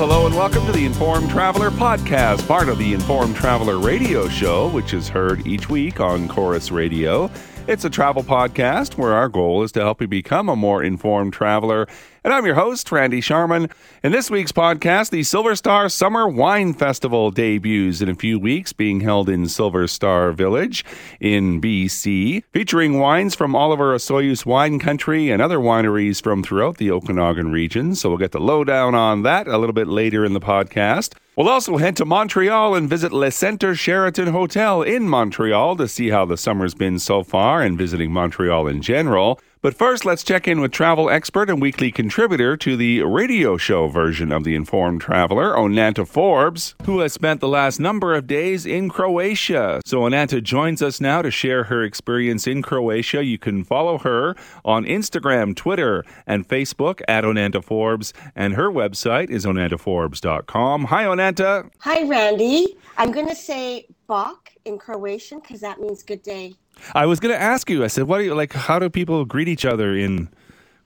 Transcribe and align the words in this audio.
hello, 0.00 0.24
and 0.24 0.34
welcome 0.34 0.64
to 0.64 0.72
the 0.72 0.86
Informed 0.86 1.28
Traveler 1.28 1.68
podcast, 1.68 2.48
part 2.48 2.70
of 2.70 2.78
the 2.78 2.94
Informed 2.94 3.36
Traveler 3.36 3.78
radio 3.78 4.30
show, 4.30 4.70
which 4.70 4.94
is 4.94 5.10
heard 5.10 5.46
each 5.46 5.68
week 5.68 6.00
on 6.00 6.26
Corus 6.26 6.70
Radio. 6.70 7.30
It's 7.68 7.84
a 7.84 7.90
travel 7.90 8.22
podcast 8.22 8.96
where 8.96 9.12
our 9.12 9.28
goal 9.28 9.62
is 9.62 9.72
to 9.72 9.80
help 9.80 10.00
you 10.00 10.08
become 10.08 10.48
a 10.48 10.56
more 10.56 10.82
informed 10.82 11.34
traveler. 11.34 11.86
And 12.22 12.34
I'm 12.34 12.44
your 12.44 12.54
host, 12.54 12.92
Randy 12.92 13.22
Sharman. 13.22 13.70
In 14.02 14.12
this 14.12 14.30
week's 14.30 14.52
podcast, 14.52 15.08
the 15.08 15.22
Silver 15.22 15.56
Star 15.56 15.88
Summer 15.88 16.28
Wine 16.28 16.74
Festival 16.74 17.30
debuts 17.30 18.02
in 18.02 18.10
a 18.10 18.14
few 18.14 18.38
weeks, 18.38 18.74
being 18.74 19.00
held 19.00 19.30
in 19.30 19.48
Silver 19.48 19.86
Star 19.86 20.32
Village 20.32 20.84
in 21.18 21.62
BC, 21.62 22.42
featuring 22.52 22.98
wines 22.98 23.34
from 23.34 23.56
Oliver 23.56 23.94
Osoyoos 23.96 24.44
Wine 24.44 24.78
Country 24.78 25.30
and 25.30 25.40
other 25.40 25.58
wineries 25.58 26.22
from 26.22 26.42
throughout 26.42 26.76
the 26.76 26.90
Okanagan 26.90 27.52
region. 27.52 27.94
So 27.94 28.10
we'll 28.10 28.18
get 28.18 28.32
the 28.32 28.38
lowdown 28.38 28.94
on 28.94 29.22
that 29.22 29.48
a 29.48 29.56
little 29.56 29.72
bit 29.72 29.88
later 29.88 30.22
in 30.22 30.34
the 30.34 30.40
podcast. 30.40 31.14
We'll 31.36 31.48
also 31.48 31.78
head 31.78 31.96
to 31.96 32.04
Montreal 32.04 32.74
and 32.74 32.86
visit 32.86 33.14
Le 33.14 33.30
Centre 33.30 33.74
Sheraton 33.74 34.26
Hotel 34.26 34.82
in 34.82 35.08
Montreal 35.08 35.74
to 35.76 35.88
see 35.88 36.10
how 36.10 36.26
the 36.26 36.36
summer's 36.36 36.74
been 36.74 36.98
so 36.98 37.22
far 37.22 37.62
and 37.62 37.78
visiting 37.78 38.12
Montreal 38.12 38.66
in 38.66 38.82
general. 38.82 39.40
But 39.62 39.74
first, 39.74 40.06
let's 40.06 40.24
check 40.24 40.48
in 40.48 40.62
with 40.62 40.72
travel 40.72 41.10
expert 41.10 41.50
and 41.50 41.60
weekly 41.60 41.92
contributor 41.92 42.56
to 42.56 42.78
the 42.78 43.02
radio 43.02 43.58
show 43.58 43.88
version 43.88 44.32
of 44.32 44.42
The 44.42 44.54
Informed 44.54 45.02
Traveler, 45.02 45.52
Onanta 45.52 46.08
Forbes, 46.08 46.74
who 46.86 47.00
has 47.00 47.12
spent 47.12 47.40
the 47.40 47.48
last 47.48 47.78
number 47.78 48.14
of 48.14 48.26
days 48.26 48.64
in 48.64 48.88
Croatia. 48.88 49.82
So, 49.84 50.00
Onanta 50.00 50.42
joins 50.42 50.80
us 50.80 50.98
now 50.98 51.20
to 51.20 51.30
share 51.30 51.64
her 51.64 51.82
experience 51.82 52.46
in 52.46 52.62
Croatia. 52.62 53.22
You 53.22 53.36
can 53.36 53.62
follow 53.62 53.98
her 53.98 54.34
on 54.64 54.86
Instagram, 54.86 55.54
Twitter, 55.54 56.06
and 56.26 56.48
Facebook 56.48 57.02
at 57.06 57.24
Onanta 57.24 57.62
Forbes, 57.62 58.14
and 58.34 58.54
her 58.54 58.70
website 58.70 59.28
is 59.28 59.44
onantaforbes.com. 59.44 60.84
Hi, 60.86 61.04
Onanta. 61.04 61.68
Hi, 61.80 62.04
Randy. 62.04 62.78
I'm 62.96 63.12
going 63.12 63.28
to 63.28 63.34
say 63.34 63.88
Bok 64.06 64.52
in 64.64 64.78
Croatian 64.78 65.40
because 65.40 65.60
that 65.60 65.80
means 65.80 66.02
good 66.02 66.22
day. 66.22 66.54
I 66.94 67.06
was 67.06 67.20
going 67.20 67.34
to 67.34 67.40
ask 67.40 67.68
you. 67.70 67.84
I 67.84 67.88
said, 67.88 68.04
"What 68.04 68.18
do 68.18 68.24
you 68.24 68.34
like? 68.34 68.52
How 68.52 68.78
do 68.78 68.88
people 68.90 69.24
greet 69.24 69.48
each 69.48 69.64
other 69.64 69.94
in 69.96 70.28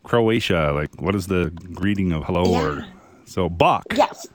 Croatia? 0.02 0.72
Like, 0.74 1.00
what 1.00 1.14
is 1.14 1.26
the 1.26 1.50
greeting 1.72 2.12
of 2.12 2.24
hello 2.24 2.44
Yeah. 2.44 2.62
or 2.62 2.86
so 3.24 3.48
bok? 3.48 3.84
Yes, 3.94 4.26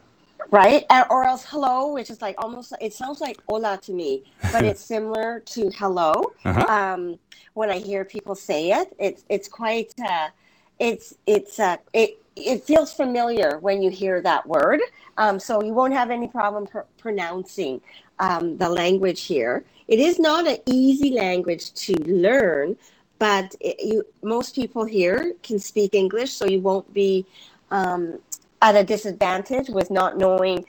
right? 0.52 0.86
And, 0.90 1.06
or 1.10 1.24
else 1.24 1.46
hello, 1.46 1.94
which 1.94 2.10
is 2.10 2.22
like 2.22 2.36
almost, 2.38 2.74
it 2.82 2.94
sounds 2.94 3.22
like 3.22 3.38
hola 3.48 3.80
to 3.84 3.92
me, 3.94 4.24
but 4.52 4.64
it's 4.70 4.82
similar 4.82 5.42
to 5.42 5.70
hello. 5.72 6.32
Uh-huh. 6.46 6.66
Um, 6.68 7.20
when 7.54 7.70
I 7.70 7.78
hear 7.80 8.06
people 8.06 8.36
say 8.36 8.72
it, 8.72 8.96
it's 9.00 9.26
it's 9.30 9.48
quite, 9.48 9.94
uh, 10.08 10.30
it's 10.80 11.16
it's 11.28 11.60
uh, 11.60 11.78
it 11.94 12.22
it 12.36 12.64
feels 12.64 12.94
familiar 12.94 13.60
when 13.60 13.82
you 13.82 13.90
hear 13.90 14.22
that 14.22 14.48
word. 14.48 14.80
Um, 15.18 15.40
so 15.40 15.62
you 15.62 15.74
won't 15.74 15.94
have 15.94 16.10
any 16.10 16.28
problem 16.28 16.66
pr- 16.68 16.88
pronouncing 16.98 17.82
um, 18.20 18.58
the 18.58 18.70
language 18.70 19.24
here. 19.24 19.64
It 19.88 20.00
is 20.00 20.20
not 20.20 20.48
an 20.48 20.58
easy 20.66 21.12
language 21.12 21.74
to 21.86 21.94
learn, 22.04 22.78
but 23.18 23.56
it, 23.60 23.78
you 23.80 24.06
most 24.22 24.56
people 24.56 24.86
here 24.86 25.34
can 25.44 25.60
speak 25.60 25.96
English, 25.96 26.32
so 26.32 26.46
you 26.46 26.62
won't 26.62 26.94
be 26.94 27.26
um, 27.72 28.20
at 28.62 28.76
a 28.76 28.84
disadvantage 28.84 29.70
with 29.70 29.90
not 29.90 30.18
knowing 30.18 30.66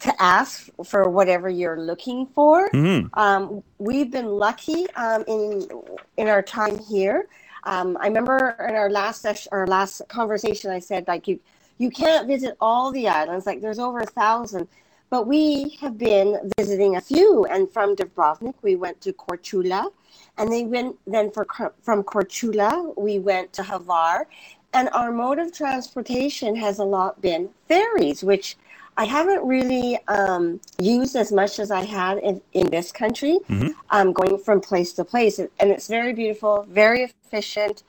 to 0.00 0.22
ask 0.22 0.68
for 0.84 1.08
whatever 1.08 1.48
you're 1.48 1.80
looking 1.80 2.26
for. 2.26 2.68
Mhm. 2.70 3.08
Um, 3.14 3.62
we've 3.78 4.10
been 4.10 4.26
lucky 4.26 4.90
um, 4.94 5.24
in 5.28 5.68
in 6.16 6.28
our 6.28 6.42
time 6.42 6.78
here. 6.78 7.28
Um, 7.64 7.96
I 8.00 8.06
remember 8.08 8.56
in 8.68 8.74
our 8.74 8.90
last 8.90 9.22
session, 9.22 9.48
our 9.52 9.66
last 9.66 10.02
conversation, 10.08 10.70
I 10.70 10.80
said 10.80 11.06
like 11.06 11.28
you 11.28 11.38
you 11.78 11.90
can't 11.90 12.26
visit 12.26 12.56
all 12.60 12.90
the 12.90 13.08
islands. 13.08 13.46
Like 13.46 13.60
there's 13.60 13.78
over 13.78 14.00
a 14.00 14.06
thousand, 14.06 14.66
but 15.12 15.26
we 15.26 15.76
have 15.82 15.98
been 15.98 16.50
visiting 16.56 16.96
a 16.96 17.00
few. 17.00 17.44
And 17.44 17.70
from 17.70 17.94
Dubrovnik, 17.94 18.54
we 18.62 18.76
went 18.76 18.98
to 19.02 19.12
Korčula, 19.12 19.90
and 20.38 20.50
they 20.50 20.64
went 20.64 20.96
then 21.06 21.30
for 21.30 21.44
from 21.82 22.02
Korčula 22.02 22.94
we 22.96 23.18
went 23.18 23.52
to 23.52 23.62
Hvar, 23.62 24.24
and 24.72 24.88
our 24.94 25.12
mode 25.12 25.38
of 25.38 25.52
transportation 25.52 26.56
has 26.56 26.78
a 26.78 26.84
lot 26.84 27.20
been 27.20 27.50
ferries, 27.68 28.24
which 28.24 28.56
I 28.96 29.04
haven't 29.04 29.44
really 29.46 29.98
um, 30.08 30.60
used 30.80 31.14
as 31.14 31.30
much 31.30 31.58
as 31.58 31.70
I 31.70 31.84
had 31.84 32.16
in, 32.28 32.40
in 32.54 32.70
this 32.70 32.90
country, 32.90 33.38
Mhm. 33.50 33.74
um, 33.90 34.12
going 34.14 34.38
from 34.38 34.62
place 34.62 34.94
to 34.94 35.04
place. 35.04 35.38
And 35.38 35.68
it's 35.74 35.88
very 35.88 36.14
beautiful, 36.14 36.54
very 36.70 37.00
efficient. 37.02 37.82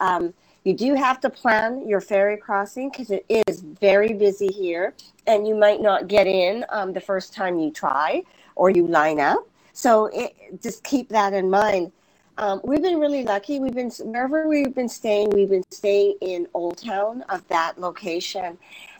Um, 0.00 0.32
you 0.64 0.74
do 0.74 0.94
have 0.94 1.20
to 1.20 1.30
plan 1.30 1.88
your 1.88 2.00
ferry 2.00 2.36
crossing 2.36 2.90
because 2.90 3.10
it 3.10 3.24
is 3.28 3.60
very 3.62 4.12
busy 4.12 4.48
here, 4.48 4.94
and 5.26 5.48
you 5.48 5.54
might 5.54 5.80
not 5.80 6.08
get 6.08 6.26
in 6.26 6.64
um, 6.68 6.92
the 6.92 7.00
first 7.00 7.32
time 7.32 7.58
you 7.58 7.70
try 7.70 8.22
or 8.56 8.70
you 8.70 8.86
line 8.86 9.20
up. 9.20 9.48
So 9.72 10.06
it, 10.12 10.60
just 10.62 10.84
keep 10.84 11.08
that 11.10 11.32
in 11.32 11.48
mind. 11.48 11.92
Um, 12.36 12.60
we've 12.64 12.82
been 12.82 12.98
really 12.98 13.22
lucky. 13.22 13.58
We've 13.58 13.74
been 13.74 13.90
wherever 14.02 14.48
we've 14.48 14.74
been 14.74 14.88
staying. 14.88 15.30
We've 15.30 15.48
been 15.48 15.64
staying 15.70 16.16
in 16.20 16.46
Old 16.54 16.78
Town 16.78 17.22
of 17.28 17.46
that 17.48 17.78
location, 17.78 18.58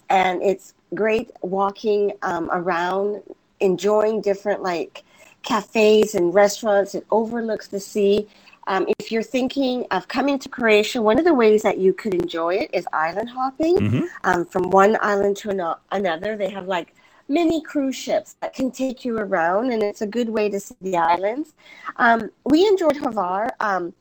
and 0.08 0.42
it's 0.42 0.74
great 0.94 1.30
walking 1.42 2.12
um, 2.22 2.48
around, 2.52 3.22
enjoying 3.60 4.20
different 4.20 4.62
like 4.62 5.04
cafes 5.42 6.14
and 6.14 6.34
restaurants. 6.34 6.94
It 6.94 7.06
overlooks 7.10 7.68
the 7.68 7.80
sea. 7.80 8.28
Um, 8.70 8.86
if 9.00 9.10
you're 9.10 9.24
thinking 9.24 9.84
of 9.90 10.06
coming 10.06 10.38
to 10.38 10.48
Croatia, 10.48 11.02
one 11.02 11.18
of 11.18 11.24
the 11.24 11.34
ways 11.34 11.60
that 11.62 11.78
you 11.78 11.92
could 11.92 12.14
enjoy 12.14 12.54
it 12.54 12.70
is 12.72 12.86
island 12.92 13.28
hopping. 13.28 13.76
Mhm. 13.76 14.08
Um, 14.22 14.44
from 14.44 14.70
one 14.70 14.96
island 15.00 15.36
to 15.38 15.50
ano- 15.50 15.80
another, 15.90 16.36
they 16.36 16.48
have 16.50 16.68
like 16.68 16.94
mini 17.26 17.60
cruise 17.62 17.96
ships 17.96 18.36
that 18.40 18.54
can 18.54 18.70
take 18.70 19.04
you 19.04 19.18
around, 19.18 19.72
and 19.72 19.82
it's 19.82 20.02
a 20.02 20.06
good 20.06 20.28
way 20.28 20.48
to 20.48 20.60
see 20.60 20.76
the 20.80 20.96
islands. 20.96 21.52
Um, 21.96 22.30
we 22.44 22.64
enjoyed 22.66 22.96
Hvar 22.96 23.50
um, 23.58 23.92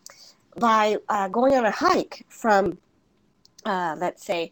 by 0.57 0.97
uh, 1.09 1.27
going 1.29 1.55
on 1.55 1.65
a 1.65 1.71
hike 1.71 2.25
from, 2.29 2.77
uh, 3.65 3.95
let's 3.97 4.23
say, 4.23 4.51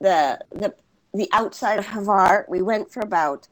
the 0.00 0.38
the 0.50 0.72
the 1.14 1.28
outside 1.32 1.80
of 1.80 1.86
Hvar. 1.86 2.48
We 2.48 2.62
went 2.62 2.92
for 2.92 3.00
about 3.00 3.48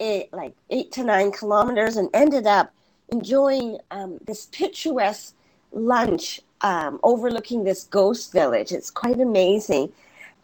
eight, 0.00 0.32
like 0.32 0.54
eight 0.70 0.90
to 0.92 1.04
nine 1.04 1.30
kilometers, 1.30 1.96
and 1.96 2.08
ended 2.12 2.48
up 2.48 2.72
enjoying 3.10 3.78
um, 3.90 4.18
this 4.26 4.46
picturesque 4.46 5.34
lunch 5.72 6.40
um, 6.60 6.98
overlooking 7.02 7.64
this 7.64 7.84
ghost 7.84 8.32
village. 8.32 8.72
It's 8.72 8.90
quite 8.90 9.20
amazing. 9.20 9.92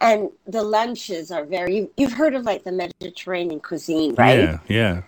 And 0.01 0.29
the 0.45 0.63
lunches 0.63 1.31
are 1.31 1.45
very, 1.45 1.89
you've 1.97 2.13
heard 2.13 2.35
of 2.35 2.43
like 2.43 2.63
the 2.63 2.71
Mediterranean 2.71 3.59
cuisine, 3.59 4.15
right? 4.15 4.39
Yeah, 4.39 4.59
yeah. 4.67 5.01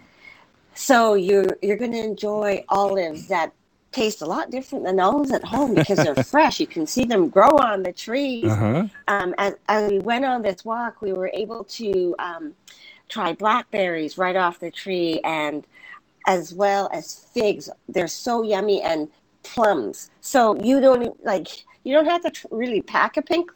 So 0.75 1.16
you're, 1.16 1.57
you're 1.62 1.78
going 1.78 1.91
to 1.91 2.03
enjoy 2.03 2.63
olives 2.69 3.28
that 3.28 3.51
taste 3.91 4.22
a 4.22 4.25
lot 4.25 4.51
different 4.51 4.85
than 4.85 5.00
olives 5.00 5.31
at 5.31 5.44
home 5.44 5.74
because 5.74 5.97
they're 5.97 6.24
fresh. 6.24 6.59
You 6.59 6.68
can 6.68 6.85
see 6.85 7.03
them 7.03 7.29
grow 7.29 7.50
on 7.50 7.84
the 7.84 7.91
trees 7.91 8.45
Uh-huh. 8.45 8.88
um, 9.07 9.34
as, 9.38 9.56
as 9.68 9.91
we 9.91 10.00
went 10.00 10.24
on 10.24 10.41
this 10.41 10.63
walk, 10.63 11.01
we 11.01 11.13
were 11.13 11.31
able 11.34 11.63
to 11.63 12.16
um, 12.19 12.53
try 13.09 13.34
blackberries 13.34 14.18
right 14.18 14.35
off 14.35 14.59
the 14.59 14.69
tree, 14.69 15.19
and 15.24 15.66
as 16.28 16.54
well 16.54 16.90
as 16.94 17.26
figs. 17.34 17.70
They're 17.90 18.08
so 18.08 18.44
yummy, 18.44 18.82
and 18.82 19.10
plums. 19.44 20.12
So 20.22 20.56
you 20.62 20.80
don't 20.80 21.24
like 21.26 21.48
you 21.84 21.94
don't 21.94 22.06
have 22.06 22.22
to 22.24 22.32
tr- 22.32 22.48
really 22.52 22.82
pack 22.82 23.18
a 23.18 23.22
pink, 23.22 23.50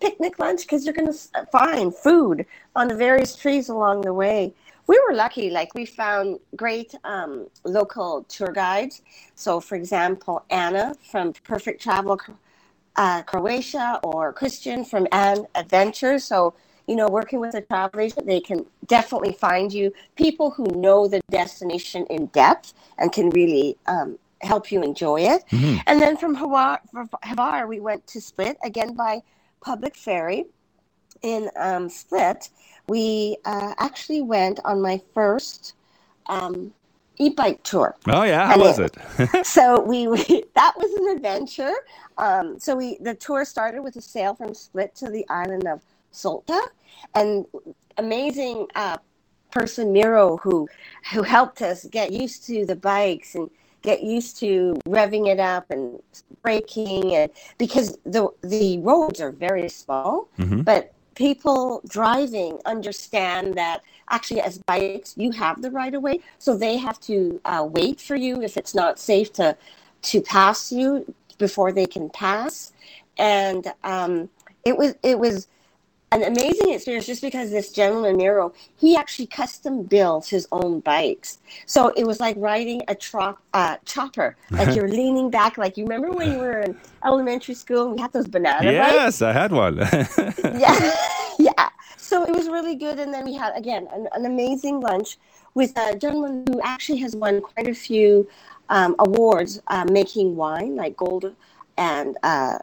picnic 0.00 0.38
lunch 0.38 0.62
because 0.62 0.84
you're 0.84 0.94
going 0.94 1.12
to 1.12 1.46
find 1.50 1.94
food 1.94 2.44
on 2.76 2.88
the 2.88 2.94
various 2.94 3.34
trees 3.34 3.68
along 3.68 4.02
the 4.02 4.12
way. 4.12 4.54
We 4.88 5.00
were 5.06 5.14
lucky, 5.14 5.48
like 5.48 5.74
we 5.74 5.86
found 5.86 6.38
great 6.56 6.94
um, 7.04 7.46
local 7.64 8.24
tour 8.24 8.52
guides. 8.52 9.02
So, 9.36 9.60
for 9.60 9.76
example, 9.76 10.44
Anna 10.50 10.94
from 11.10 11.32
Perfect 11.44 11.80
Travel 11.80 12.20
uh, 12.96 13.22
Croatia 13.22 14.00
or 14.02 14.32
Christian 14.32 14.84
from 14.84 15.06
Ann 15.12 15.46
Adventures. 15.54 16.24
So, 16.24 16.54
you 16.86 16.96
know, 16.96 17.08
working 17.08 17.40
with 17.40 17.54
a 17.54 17.60
travel 17.60 18.00
agent, 18.00 18.26
they 18.26 18.40
can 18.40 18.66
definitely 18.86 19.32
find 19.32 19.72
you 19.72 19.92
people 20.16 20.50
who 20.50 20.64
know 20.74 21.06
the 21.08 21.20
destination 21.30 22.06
in 22.10 22.26
depth 22.26 22.74
and 22.98 23.12
can 23.12 23.30
really 23.30 23.76
um, 23.86 24.18
help 24.42 24.72
you 24.72 24.82
enjoy 24.82 25.20
it. 25.20 25.44
Mhm. 25.50 25.80
And 25.86 26.00
then 26.00 26.16
from 26.16 26.36
Hvar, 26.36 27.68
we 27.68 27.80
went 27.80 28.06
to 28.08 28.20
Split 28.20 28.56
again 28.64 28.94
by 28.94 29.22
public 29.60 29.96
ferry. 29.96 30.46
In 31.22 31.50
um, 31.56 31.88
Split, 31.88 32.48
we 32.88 33.36
uh, 33.44 33.74
actually 33.78 34.22
went 34.22 34.58
on 34.64 34.82
my 34.82 35.00
first 35.14 35.74
um, 36.26 36.72
e-bike 37.18 37.62
tour 37.62 37.94
Oh 38.08 38.24
yeah, 38.24 38.46
how 38.46 38.54
And 38.54 38.62
was 38.62 38.78
it- 38.80 38.96
it? 39.18 39.46
so 39.56 39.80
we, 39.80 40.08
we 40.08 40.44
that 40.54 40.74
was 40.76 40.92
an 40.94 41.16
adventure. 41.16 41.74
Um, 42.18 42.58
so 42.58 42.74
we 42.74 42.98
the 43.00 43.14
tour 43.14 43.44
started 43.44 43.82
with 43.82 43.94
a 43.96 44.00
sail 44.00 44.34
from 44.34 44.54
Split 44.54 44.94
to 44.96 45.10
the 45.10 45.24
island 45.28 45.66
of 45.68 45.82
Šolta, 46.12 46.60
and 47.14 47.46
amazing 47.98 48.66
uh, 48.74 48.96
person 49.50 49.92
Miro 49.92 50.36
who 50.38 50.68
who 51.12 51.22
helped 51.22 51.62
us 51.62 51.84
get 51.86 52.12
used 52.12 52.46
to 52.46 52.64
the 52.66 52.76
bikes 52.76 53.34
and 53.34 53.50
get 53.82 54.02
used 54.02 54.38
to 54.38 54.76
revving 54.86 55.26
it 55.28 55.40
up 55.40 55.70
and 55.70 56.00
braking 56.42 57.14
and 57.14 57.30
because 57.58 57.98
the 58.04 58.28
the 58.42 58.78
roads 58.78 59.20
are 59.20 59.32
very 59.32 59.68
small, 59.68 60.28
Mhm. 60.38 60.64
but 60.64 60.92
people 61.14 61.82
driving 61.88 62.58
understand 62.64 63.54
that 63.54 63.82
actually 64.08 64.40
as 64.40 64.58
bikes 64.66 65.14
you 65.16 65.30
have 65.30 65.60
the 65.60 65.70
right 65.70 65.94
of 65.94 66.02
way 66.02 66.18
so 66.38 66.56
they 66.56 66.78
have 66.78 66.98
to 67.00 67.38
uh, 67.44 67.66
wait 67.70 68.00
for 68.00 68.16
you 68.16 68.40
if 68.42 68.56
it's 68.56 68.74
not 68.74 68.98
safe 68.98 69.30
to 69.32 69.54
to 70.00 70.22
pass 70.22 70.72
you 70.72 71.14
before 71.36 71.70
they 71.70 71.84
can 71.86 72.08
pass 72.08 72.72
and 73.18 73.72
um, 73.84 74.28
it 74.64 74.76
was 74.76 74.94
it 75.02 75.18
was 75.18 75.48
an 76.12 76.22
amazing 76.22 76.72
experience 76.72 77.06
just 77.06 77.22
because 77.22 77.50
this 77.50 77.72
gentleman 77.72 78.16
Miro, 78.18 78.52
he 78.76 78.96
actually 78.96 79.26
custom 79.26 79.82
built 79.82 80.26
his 80.26 80.46
own 80.52 80.80
bikes. 80.80 81.38
So 81.64 81.88
it 81.96 82.06
was 82.06 82.20
like 82.20 82.36
riding 82.38 82.82
a 82.88 82.94
tro- 82.94 83.38
uh, 83.54 83.78
chopper, 83.86 84.36
like 84.50 84.76
you're 84.76 84.88
leaning 84.88 85.30
back. 85.30 85.56
Like 85.56 85.78
you 85.78 85.84
remember 85.84 86.10
when 86.10 86.30
you 86.30 86.38
were 86.38 86.60
in 86.60 86.76
elementary 87.04 87.54
school 87.54 87.86
and 87.86 87.94
we 87.94 88.00
had 88.00 88.12
those 88.12 88.28
banana 88.28 88.70
yes, 88.70 89.20
bikes? 89.20 89.22
I 89.22 89.32
had 89.32 89.52
one. 89.52 89.76
yeah, 90.58 90.94
yeah. 91.38 91.70
So 91.96 92.24
it 92.24 92.30
was 92.30 92.48
really 92.48 92.76
good. 92.76 92.98
And 92.98 93.12
then 93.12 93.24
we 93.24 93.34
had 93.34 93.56
again 93.56 93.88
an, 93.92 94.06
an 94.12 94.26
amazing 94.26 94.80
lunch 94.80 95.16
with 95.54 95.76
a 95.78 95.96
gentleman 95.96 96.44
who 96.50 96.60
actually 96.60 96.98
has 96.98 97.16
won 97.16 97.40
quite 97.40 97.68
a 97.68 97.74
few 97.74 98.28
um, 98.68 98.94
awards 98.98 99.62
uh, 99.68 99.86
making 99.90 100.36
wine, 100.36 100.76
like 100.76 100.96
gold 100.96 101.34
and 101.78 102.18
uh, 102.22 102.58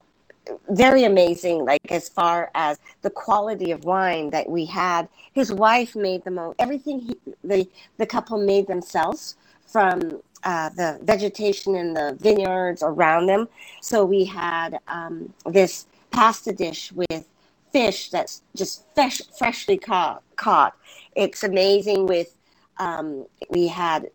very 0.69 1.03
amazing, 1.03 1.65
like 1.65 1.91
as 1.91 2.09
far 2.09 2.51
as 2.55 2.79
the 3.01 3.09
quality 3.09 3.71
of 3.71 3.83
wine 3.85 4.29
that 4.31 4.49
we 4.49 4.65
had. 4.65 5.07
His 5.33 5.51
wife 5.53 5.95
made 5.95 6.23
the 6.23 6.31
most 6.31 6.55
everything 6.59 6.99
he, 6.99 7.17
the 7.43 7.67
the 7.97 8.05
couple 8.05 8.37
made 8.37 8.67
themselves 8.67 9.35
from 9.65 10.21
uh, 10.43 10.69
the 10.69 10.99
vegetation 11.03 11.75
in 11.75 11.93
the 11.93 12.17
vineyards 12.19 12.81
around 12.81 13.27
them. 13.27 13.47
So 13.81 14.05
we 14.05 14.25
had 14.25 14.79
um, 14.87 15.33
this 15.45 15.87
pasta 16.11 16.53
dish 16.53 16.91
with 16.91 17.27
fish 17.71 18.09
that's 18.09 18.41
just 18.55 18.85
fresh, 18.95 19.21
freshly 19.37 19.77
caught. 19.77 20.23
Caught. 20.35 20.75
It's 21.15 21.43
amazing. 21.43 22.05
With 22.05 22.35
um, 22.77 23.25
we 23.49 23.67
had 23.67 24.09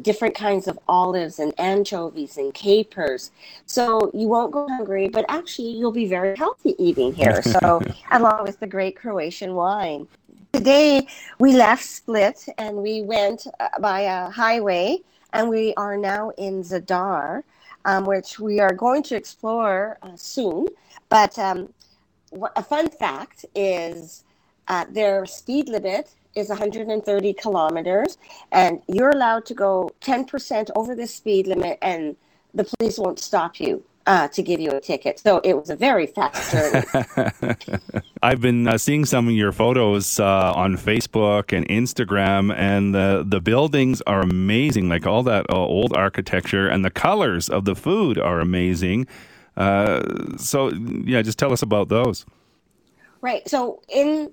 different 0.00 0.34
kinds 0.34 0.66
of 0.68 0.78
olives 0.88 1.38
and 1.38 1.52
anchovies 1.58 2.36
and 2.36 2.52
capers. 2.54 3.30
So 3.66 4.10
you 4.14 4.28
won't 4.28 4.52
go 4.52 4.68
hungry, 4.68 5.08
but 5.08 5.24
actually 5.28 5.70
you'll 5.70 5.92
be 5.92 6.06
very 6.06 6.36
healthy 6.36 6.74
eating 6.78 7.14
here. 7.14 7.42
So 7.42 7.82
along 8.10 8.44
with 8.44 8.60
the 8.60 8.66
great 8.66 8.96
Croatian 8.96 9.54
wine. 9.54 10.06
Today 10.52 11.06
we 11.38 11.54
left 11.54 11.84
Split 11.84 12.46
and 12.58 12.76
we 12.76 13.02
went 13.02 13.46
uh, 13.58 13.68
by 13.80 14.00
a 14.00 14.28
highway 14.30 14.98
and 15.32 15.48
we 15.48 15.72
are 15.74 15.96
now 15.96 16.30
in 16.36 16.62
Zadar, 16.62 17.42
um, 17.84 18.04
which 18.04 18.38
we 18.38 18.60
are 18.60 18.74
going 18.74 19.02
to 19.04 19.16
explore 19.16 19.98
uh, 20.02 20.16
soon. 20.16 20.68
But 21.08 21.38
um, 21.38 21.72
a 22.56 22.62
fun 22.62 22.90
fact 22.90 23.44
is 23.54 24.24
uh, 24.68 24.84
their 24.90 25.26
speed 25.26 25.68
limit 25.68 26.14
is 26.34 26.48
130 26.48 27.32
kilometers, 27.34 28.18
and 28.50 28.82
you're 28.88 29.10
allowed 29.10 29.44
to 29.46 29.54
go 29.54 29.90
10% 30.00 30.70
over 30.76 30.94
the 30.94 31.06
speed 31.06 31.46
limit, 31.46 31.78
and 31.82 32.16
the 32.54 32.64
police 32.64 32.98
won't 32.98 33.18
stop 33.18 33.60
you. 33.60 33.82
Uh, 34.04 34.26
to 34.26 34.42
give 34.42 34.58
you 34.58 34.68
a 34.72 34.80
ticket. 34.80 35.20
So 35.20 35.40
it 35.44 35.54
was 35.54 35.70
a 35.70 35.76
very 35.76 36.08
fast 36.08 36.50
journey. 36.50 37.54
I've 38.24 38.40
been 38.40 38.66
uh, 38.66 38.76
seeing 38.76 39.04
some 39.04 39.28
of 39.28 39.34
your 39.34 39.52
photos 39.52 40.18
uh, 40.18 40.52
on 40.56 40.76
Facebook 40.76 41.56
and 41.56 41.68
Instagram, 41.68 42.52
and 42.52 42.92
the, 42.92 43.22
the 43.24 43.40
buildings 43.40 44.02
are 44.02 44.20
amazing. 44.20 44.88
Like 44.88 45.06
all 45.06 45.22
that 45.22 45.46
uh, 45.48 45.54
old 45.54 45.96
architecture, 45.96 46.66
and 46.68 46.84
the 46.84 46.90
colors 46.90 47.48
of 47.48 47.64
the 47.64 47.76
food 47.76 48.18
are 48.18 48.40
amazing. 48.40 49.06
Uh, 49.56 50.02
so, 50.36 50.72
yeah, 51.04 51.22
just 51.22 51.38
tell 51.38 51.52
us 51.52 51.62
about 51.62 51.88
those. 51.88 52.26
Right. 53.20 53.48
So 53.48 53.82
in 53.88 54.32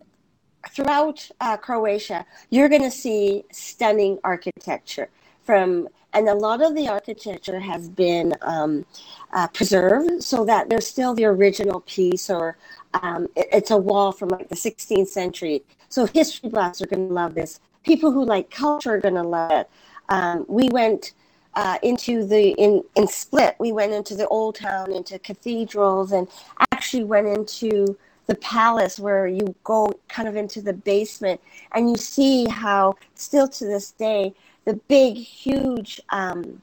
throughout 0.73 1.29
uh, 1.41 1.57
Croatia, 1.57 2.25
you're 2.49 2.69
going 2.69 2.83
to 2.83 2.91
see 2.91 3.43
stunning 3.51 4.19
architecture 4.23 5.09
from, 5.43 5.87
and 6.13 6.27
a 6.27 6.33
lot 6.33 6.61
of 6.61 6.75
the 6.75 6.87
architecture 6.87 7.59
has 7.59 7.89
been 7.89 8.35
um, 8.41 8.85
uh, 9.33 9.47
preserved 9.47 10.23
so 10.23 10.45
that 10.45 10.69
there's 10.69 10.87
still 10.87 11.13
the 11.13 11.25
original 11.25 11.81
piece, 11.81 12.29
or 12.29 12.57
um, 13.01 13.27
it, 13.35 13.47
it's 13.51 13.71
a 13.71 13.77
wall 13.77 14.11
from 14.11 14.29
like 14.29 14.49
the 14.49 14.55
16th 14.55 15.07
century. 15.07 15.63
So 15.89 16.05
history 16.05 16.49
buffs 16.49 16.81
are 16.81 16.87
going 16.87 17.07
to 17.07 17.13
love 17.13 17.35
this. 17.35 17.59
People 17.83 18.11
who 18.11 18.25
like 18.25 18.51
culture 18.51 18.93
are 18.93 18.99
going 18.99 19.15
to 19.15 19.23
love 19.23 19.51
it. 19.51 19.69
Um, 20.09 20.45
we 20.47 20.69
went. 20.69 21.13
Uh, 21.55 21.79
into 21.81 22.23
the 22.23 22.51
in 22.51 22.83
in 22.95 23.07
Split, 23.07 23.55
we 23.59 23.71
went 23.71 23.91
into 23.91 24.13
the 24.13 24.27
old 24.27 24.55
town, 24.55 24.91
into 24.93 25.17
cathedrals, 25.17 26.11
and 26.11 26.27
actually 26.71 27.03
went 27.03 27.27
into 27.27 27.97
the 28.29 28.35
palace 28.35 28.99
where 28.99 29.27
you 29.27 29.55
go 29.63 29.91
kind 30.07 30.29
of 30.29 30.35
into 30.35 30.61
the 30.61 30.71
basement 30.71 31.41
and 31.73 31.89
you 31.89 31.97
see 31.97 32.47
how 32.47 32.95
still 33.15 33.47
to 33.47 33.65
this 33.65 33.91
day 33.91 34.31
the 34.65 34.75
big 34.87 35.15
huge 35.17 35.99
um, 36.09 36.61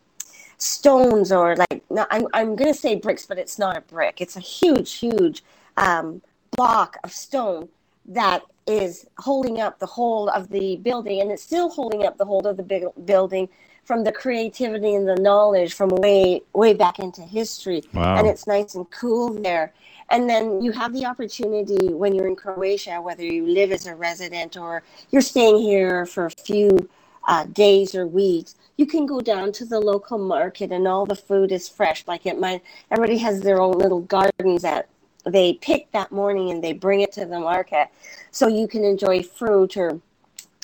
stones 0.59 1.33
or 1.33 1.57
like 1.57 1.83
I'm, 2.11 2.29
I'm 2.33 2.55
going 2.55 2.73
to 2.73 2.79
say 2.79 2.95
bricks 2.95 3.27
but 3.27 3.37
it's 3.37 3.59
not 3.59 3.77
a 3.77 3.81
brick. 3.81 4.21
It's 4.21 4.37
a 4.37 4.41
huge 4.41 4.95
huge 4.95 5.43
um, 5.77 6.23
block 6.57 6.99
of 7.03 7.11
stone 7.13 7.69
that 8.07 8.43
is 8.69 9.09
holding 9.19 9.61
up 9.61 9.81
the 9.81 9.87
whole 9.87 10.29
of 10.29 10.49
the 10.51 10.77
building 10.77 11.21
and 11.21 11.33
it's 11.33 11.43
still 11.43 11.69
holding 11.69 12.07
up 12.07 12.17
the 12.17 12.25
whole 12.25 12.47
of 12.47 12.57
the 12.57 12.63
big 12.63 12.85
building 13.05 13.49
from 13.83 14.05
the 14.05 14.13
creativity 14.13 14.95
and 14.95 15.09
the 15.09 15.17
knowledge 15.17 15.75
from 15.75 15.89
way 15.89 16.43
way 16.53 16.75
back 16.75 17.01
into 17.01 17.23
history. 17.23 17.83
Wow. 17.93 18.19
and 18.19 18.29
it's 18.29 18.47
nice 18.47 18.77
and 18.77 18.89
cool 18.93 19.35
there 19.35 19.73
and 20.11 20.29
then 20.29 20.61
you 20.61 20.73
have 20.73 20.93
the 20.93 21.05
opportunity 21.05 21.89
when 21.89 22.15
you're 22.15 22.29
in 22.29 22.37
Croatia, 22.37 23.01
whether 23.01 23.25
you 23.25 23.47
live 23.47 23.73
as 23.73 23.87
a 23.87 23.95
resident 23.95 24.57
or 24.57 24.83
you're 25.11 25.23
staying 25.23 25.59
here 25.59 26.07
for 26.07 26.27
a 26.27 26.31
few 26.31 26.89
uh, 27.27 27.45
days 27.45 27.95
or 27.95 28.07
weeks, 28.07 28.55
you 28.77 28.87
can 28.87 29.07
go 29.07 29.21
down 29.21 29.51
to 29.53 29.65
the 29.65 29.81
local 29.81 30.19
market 30.19 30.71
and 30.71 30.87
all 30.87 31.07
the 31.07 31.17
food 31.17 31.51
is 31.51 31.69
fresh. 31.69 32.05
Like 32.07 32.27
it 32.27 32.39
might, 32.39 32.63
everybody 32.91 33.19
has 33.19 33.41
their 33.41 33.61
own 33.61 33.79
little 33.79 34.01
gardens 34.01 34.63
that 34.63 34.89
they 35.25 35.55
pick 35.55 35.91
that 35.91 36.13
morning 36.13 36.51
and 36.51 36.63
they 36.63 36.73
bring 36.73 37.01
it 37.01 37.11
to 37.13 37.27
the 37.27 37.41
market. 37.41 37.89
So 38.31 38.47
you 38.47 38.69
can 38.69 38.85
enjoy 38.85 39.23
fruit 39.23 39.77
or 39.77 40.01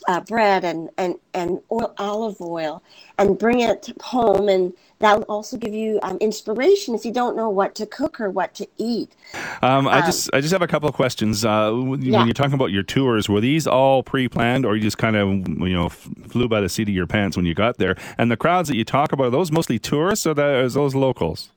uh, 0.09 0.21
bread 0.21 0.65
and, 0.65 0.91
and, 0.99 1.17
and 1.35 1.61
oil, 1.71 1.95
olive 1.99 2.41
oil 2.41 2.83
and 3.19 3.39
bring 3.39 3.61
it 3.61 3.93
home 4.03 4.49
and 4.49 4.73
that'll 5.03 5.25
also 5.25 5.57
give 5.59 5.75
you 5.75 5.99
um, 6.03 6.17
inspiration 6.19 6.95
if 6.95 7.05
you 7.05 7.13
don't 7.13 7.37
know 7.37 7.51
what 7.51 7.75
to 7.75 7.85
cook 7.85 8.21
or 8.21 8.31
what 8.31 8.55
to 8.55 8.67
eat. 8.79 9.15
Um, 9.61 9.87
I 9.87 9.99
um, 9.99 10.07
just 10.07 10.31
I 10.33 10.41
just 10.41 10.53
have 10.53 10.63
a 10.63 10.67
couple 10.67 10.89
of 10.89 10.95
questions. 10.95 11.45
Uh, 11.45 11.73
when 11.73 12.01
yeah. 12.01 12.25
you're 12.25 12.33
talking 12.33 12.55
about 12.55 12.71
your 12.71 12.83
tours, 12.83 13.29
were 13.29 13.41
these 13.41 13.67
all 13.67 14.03
pre-planned, 14.03 14.65
or 14.65 14.77
you 14.77 14.83
just 14.83 14.99
kind 14.99 15.17
of 15.17 15.29
you 15.29 15.75
know 15.75 15.89
flew 15.89 16.49
by 16.49 16.61
the 16.61 16.69
seat 16.69 16.89
of 16.89 16.95
your 16.95 17.07
pants 17.07 17.37
when 17.37 17.45
you 17.45 17.55
got 17.55 17.77
there? 17.77 17.97
And 18.17 18.31
the 18.31 18.37
crowds 18.37 18.69
that 18.69 18.77
you 18.77 18.85
talk 18.85 19.13
about, 19.13 19.27
are 19.27 19.31
those 19.31 19.53
mostly 19.53 19.79
tourists, 19.79 20.27
or 20.27 20.35
that, 20.35 20.65
is 20.65 20.75
those 20.75 20.95
locals? 20.95 21.51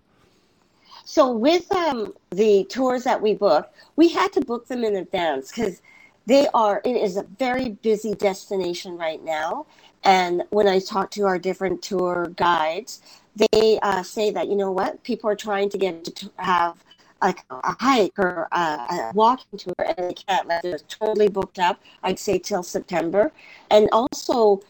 So 1.06 1.32
with 1.32 1.72
um, 1.72 2.14
the 2.32 2.66
tours 2.66 3.04
that 3.04 3.22
we 3.22 3.36
booked, 3.36 3.76
we 3.96 4.10
had 4.10 4.34
to 4.34 4.42
book 4.42 4.68
them 4.68 4.84
in 4.84 4.96
advance 4.96 5.52
because 5.52 5.82
they 6.26 6.48
are. 6.54 6.82
It 6.84 6.96
is 6.96 7.18
a 7.18 7.24
very 7.38 7.70
busy 7.70 8.16
destination 8.16 8.98
right 8.98 9.24
now. 9.24 9.66
And 10.04 10.44
when 10.50 10.68
I 10.68 10.80
talk 10.80 11.12
to 11.12 11.24
our 11.24 11.40
different 11.40 11.82
tour 11.82 12.32
guides, 12.36 13.02
they 13.36 13.80
uh, 13.82 14.04
say 14.04 14.32
that 14.32 14.48
you 14.48 14.56
know 14.56 14.72
what 14.72 15.04
people 15.04 15.30
are 15.30 15.36
trying 15.36 15.70
to 15.70 15.78
get 15.78 16.06
to 16.06 16.32
have 16.38 16.78
like 17.22 17.44
a 17.50 17.76
hike 17.80 18.18
or 18.20 18.48
a, 18.52 18.60
a 18.60 19.12
walking 19.14 19.58
tour 19.58 19.74
and 19.80 20.10
they 20.10 20.14
can't 20.14 20.48
they're 20.62 20.78
totally 20.90 21.28
booked 21.28 21.60
up 21.60 21.82
i'd 22.04 22.20
say 22.20 22.38
till 22.38 22.62
september 22.62 23.32
and 23.72 23.90
also 23.92 24.62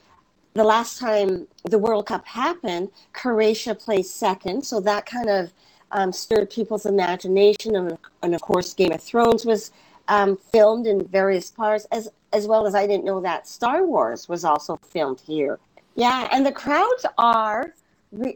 the 0.54 0.64
last 0.64 1.00
time 1.00 1.48
the 1.66 1.78
world 1.78 2.06
cup 2.06 2.26
happened 2.26 2.90
croatia 3.14 3.74
placed 3.74 4.16
second 4.16 4.64
so 4.64 4.80
that 4.80 5.06
kind 5.06 5.30
of 5.30 5.52
um, 5.92 6.12
stirred 6.12 6.50
people's 6.50 6.86
imagination 6.86 7.76
and, 7.76 7.98
and, 8.22 8.36
of 8.36 8.42
course 8.42 8.74
game 8.74 8.92
of 8.92 9.02
thrones 9.02 9.46
was 9.46 9.72
um, 10.08 10.38
filmed 10.52 10.88
in 10.88 11.08
various 11.08 11.52
parts 11.52 11.86
as 11.92 12.10
as 12.34 12.48
well 12.48 12.66
as 12.66 12.76
i 12.76 12.86
didn't 12.86 13.06
know 13.06 13.22
that 13.22 13.48
star 13.48 13.86
wars 13.86 14.28
was 14.28 14.44
also 14.44 14.78
filmed 14.88 15.20
here 15.20 15.60
yeah 15.96 16.28
and 16.32 16.46
the 16.46 16.52
crowds 16.52 17.06
are 17.18 17.74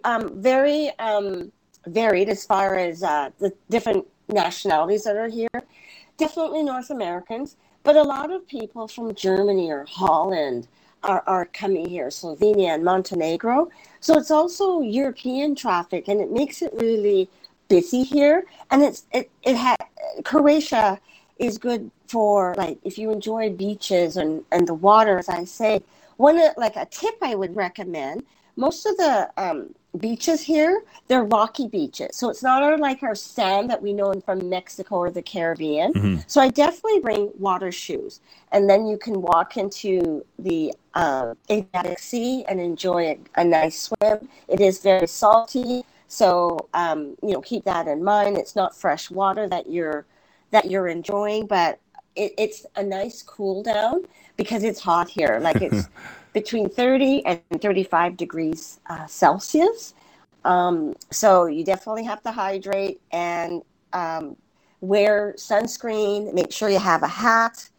um, 0.03 0.41
very 0.41 0.91
um, 0.99 1.51
varied 1.87 2.29
as 2.29 2.45
far 2.45 2.75
as 2.75 3.03
uh, 3.03 3.29
the 3.39 3.53
different 3.69 4.05
nationalities 4.27 5.03
that 5.03 5.15
are 5.15 5.27
here. 5.27 5.49
Definitely 6.17 6.63
North 6.63 6.89
Americans, 6.89 7.55
but 7.83 7.95
a 7.95 8.03
lot 8.03 8.31
of 8.31 8.47
people 8.47 8.87
from 8.87 9.15
Germany 9.15 9.71
or 9.71 9.85
Holland 9.85 10.67
are, 11.03 11.23
are 11.27 11.45
coming 11.45 11.87
here, 11.87 12.07
Slovenia 12.07 12.75
and 12.75 12.83
Montenegro. 12.83 13.69
So 14.01 14.17
it's 14.17 14.31
also 14.31 14.81
European 14.81 15.55
traffic, 15.55 16.07
and 16.07 16.19
it 16.19 16.31
makes 16.31 16.61
it 16.61 16.73
really 16.73 17.29
busy 17.69 18.03
here. 18.03 18.45
And 18.71 18.83
it's 18.83 19.05
it 19.13 19.31
it 19.43 19.55
had 19.55 19.77
Croatia 20.25 20.99
is 21.39 21.57
good 21.57 21.89
for 22.07 22.53
like 22.57 22.77
if 22.83 22.97
you 22.97 23.11
enjoy 23.11 23.49
beaches 23.49 24.17
and 24.17 24.43
and 24.51 24.67
the 24.67 24.73
water, 24.73 25.17
as 25.17 25.29
I 25.29 25.45
say. 25.45 25.81
One 26.17 26.37
like 26.57 26.75
a 26.75 26.85
tip 26.85 27.15
I 27.21 27.35
would 27.35 27.55
recommend 27.55 28.23
most 28.59 28.85
of 28.85 28.97
the 28.97 29.29
um, 29.37 29.73
beaches 29.97 30.41
here, 30.41 30.83
they're 31.07 31.23
rocky 31.23 31.67
beaches. 31.67 32.15
So 32.17 32.29
it's 32.29 32.43
not 32.43 32.61
our, 32.61 32.77
like 32.77 33.01
our 33.03 33.15
sand 33.15 33.69
that 33.69 33.81
we 33.81 33.93
know 33.93 34.13
from 34.25 34.49
Mexico 34.49 34.97
or 34.97 35.11
the 35.11 35.21
Caribbean. 35.21 35.93
Mm-hmm. 35.93 36.17
So 36.27 36.41
I 36.41 36.49
definitely 36.49 36.99
bring 36.99 37.31
water 37.39 37.71
shoes. 37.71 38.19
And 38.51 38.69
then 38.69 38.85
you 38.85 38.97
can 38.97 39.21
walk 39.21 39.55
into 39.55 40.25
the 40.37 40.73
uh, 40.93 41.35
Adriatic 41.49 41.99
Sea 41.99 42.43
and 42.49 42.59
enjoy 42.59 43.05
a, 43.05 43.19
a, 43.35 43.45
nice 43.45 43.81
swim. 43.83 44.27
It 44.49 44.59
is 44.59 44.79
very 44.79 45.07
salty. 45.07 45.83
So, 46.09 46.67
um, 46.73 47.15
you 47.23 47.31
know, 47.31 47.41
keep 47.41 47.63
that 47.63 47.87
in 47.87 48.03
mind. 48.03 48.37
It's 48.37 48.55
not 48.55 48.75
fresh 48.75 49.09
water 49.09 49.47
that 49.47 49.69
you're 49.69 50.05
that 50.51 50.69
you're 50.69 50.87
enjoying, 50.87 51.47
but 51.47 51.79
it, 52.15 52.33
it's 52.37 52.65
a 52.75 52.83
nice 52.83 53.21
cool 53.21 53.63
down 53.63 54.05
because 54.37 54.63
it's 54.63 54.79
hot 54.79 55.09
here. 55.09 55.39
Like 55.41 55.61
it's 55.61 55.87
between 56.33 56.69
30 56.69 57.25
and 57.25 57.61
35 57.61 58.17
degrees 58.17 58.79
uh, 58.89 59.05
Celsius. 59.07 59.93
Um, 60.45 60.95
so 61.11 61.45
you 61.45 61.63
definitely 61.63 62.05
have 62.05 62.21
to 62.23 62.31
hydrate 62.31 63.01
and 63.11 63.61
um, 63.93 64.35
wear 64.81 65.33
sunscreen. 65.37 66.33
Make 66.33 66.51
sure 66.51 66.69
you 66.69 66.79
have 66.79 67.03
a 67.03 67.07
hat. 67.07 67.69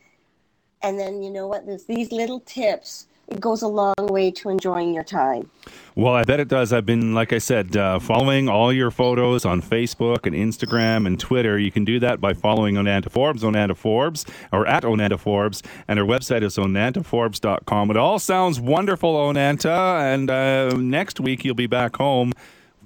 And 0.82 0.98
then 0.98 1.22
you 1.22 1.30
know 1.30 1.46
what? 1.46 1.66
There's 1.66 1.84
these 1.84 2.12
little 2.12 2.40
tips 2.40 3.06
it 3.30 3.40
goes 3.40 3.62
a 3.62 3.68
long 3.68 3.94
way 3.98 4.30
to 4.32 4.48
enjoying 4.48 4.92
your 4.92 5.04
time. 5.04 5.50
Well, 5.94 6.14
I 6.14 6.24
bet 6.24 6.40
it 6.40 6.48
does. 6.48 6.72
I've 6.72 6.86
been, 6.86 7.14
like 7.14 7.32
I 7.32 7.38
said, 7.38 7.76
uh, 7.76 7.98
following 7.98 8.48
all 8.48 8.72
your 8.72 8.90
photos 8.90 9.44
on 9.44 9.62
Facebook 9.62 10.26
and 10.26 10.34
Instagram 10.34 11.06
and 11.06 11.18
Twitter. 11.18 11.58
You 11.58 11.70
can 11.70 11.84
do 11.84 11.98
that 12.00 12.20
by 12.20 12.32
following 12.34 12.74
Onanta 12.74 13.10
Forbes, 13.10 13.42
Onanta 13.42 13.76
Forbes, 13.76 14.24
or 14.52 14.66
at 14.66 14.82
Onanta 14.82 15.18
Forbes, 15.18 15.62
and 15.88 15.98
her 15.98 16.04
website 16.04 16.42
is 16.42 16.56
onantaforbes.com. 16.56 17.90
It 17.90 17.96
all 17.96 18.18
sounds 18.18 18.60
wonderful, 18.60 19.14
Onanta, 19.14 20.00
and 20.00 20.30
uh, 20.30 20.76
next 20.76 21.20
week 21.20 21.44
you'll 21.44 21.54
be 21.54 21.66
back 21.66 21.96
home 21.96 22.32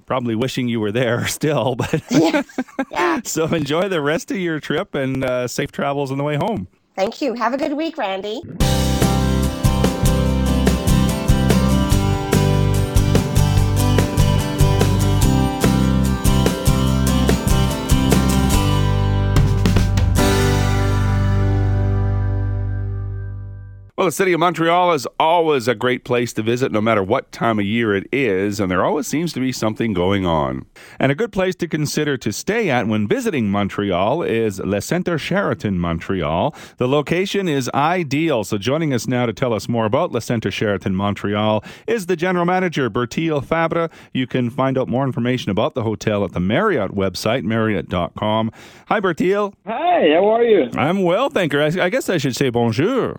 probably 0.07 0.35
wishing 0.35 0.69
you 0.69 0.81
were 0.81 0.93
there 0.93 1.27
still. 1.27 1.77
But 1.77 2.03
yeah. 2.11 3.21
so 3.25 3.47
enjoy 3.47 3.89
the 3.89 4.01
rest 4.01 4.31
of 4.31 4.37
your 4.37 4.61
trip 4.61 4.95
and 4.95 5.25
uh, 5.25 5.49
safe 5.49 5.73
travels 5.73 6.11
on 6.11 6.19
the 6.19 6.25
way 6.25 6.37
home. 6.37 6.69
Thank 6.97 7.21
you. 7.21 7.35
Have 7.35 7.55
a 7.55 7.57
good 7.57 7.73
week, 7.73 7.99
Randy. 7.99 8.43
Well, 24.05 24.11
the 24.11 24.17
city 24.17 24.35
of 24.35 24.41
Montreal 24.41 24.93
is 24.93 25.09
always 25.19 25.67
a 25.67 25.75
great 25.75 26.05
place 26.05 26.35
to 26.35 26.43
visit 26.43 26.71
no 26.71 26.83
matter 26.83 27.03
what 27.03 27.33
time 27.33 27.59
of 27.59 27.65
year 27.65 27.95
it 27.95 28.07
is, 28.13 28.61
and 28.61 28.71
there 28.71 28.85
always 28.85 29.07
seems 29.07 29.33
to 29.33 29.41
be 29.41 29.51
something 29.51 29.95
going 29.95 30.27
on. 30.27 30.67
And 30.99 31.11
a 31.11 31.15
good 31.15 31.33
place 31.33 31.55
to 31.55 31.67
consider 31.67 32.19
to 32.19 32.31
stay 32.31 32.69
at 32.69 32.87
when 32.87 33.09
visiting 33.09 33.49
Montreal 33.49 34.23
is 34.23 34.61
Le 34.61 34.83
Centre 34.83 35.17
Sheraton 35.17 35.79
Montreal. 35.79 36.55
The 36.77 36.87
location 36.87 37.49
is 37.49 37.71
ideal, 37.73 38.45
so 38.45 38.59
joining 38.59 38.93
us 38.93 39.07
now 39.07 39.25
to 39.25 39.33
tell 39.33 39.55
us 39.55 39.71
more 39.71 39.87
about 39.87 40.13
Le 40.13 40.21
Centre 40.21 40.51
Sheraton 40.51 40.95
Montreal 40.95 41.65
is 41.87 42.05
the 42.05 42.15
general 42.15 42.45
manager, 42.45 42.91
Bertil 42.91 43.43
Fabre. 43.43 43.89
You 44.13 44.27
can 44.27 44.51
find 44.51 44.77
out 44.77 44.87
more 44.87 45.07
information 45.07 45.51
about 45.51 45.73
the 45.73 45.83
hotel 45.83 46.25
at 46.27 46.33
the 46.33 46.41
Marriott 46.41 46.91
website, 46.91 47.45
marriott.com. 47.45 48.51
Hi, 48.89 49.01
Bertil. 49.01 49.55
Hi, 49.65 50.11
how 50.13 50.29
are 50.29 50.45
you? 50.45 50.69
I'm 50.75 51.03
well, 51.05 51.31
thank 51.31 51.55
you. 51.55 51.63
I, 51.63 51.85
I 51.85 51.89
guess 51.89 52.11
I 52.11 52.19
should 52.19 52.37
say 52.37 52.51
bonjour 52.51 53.17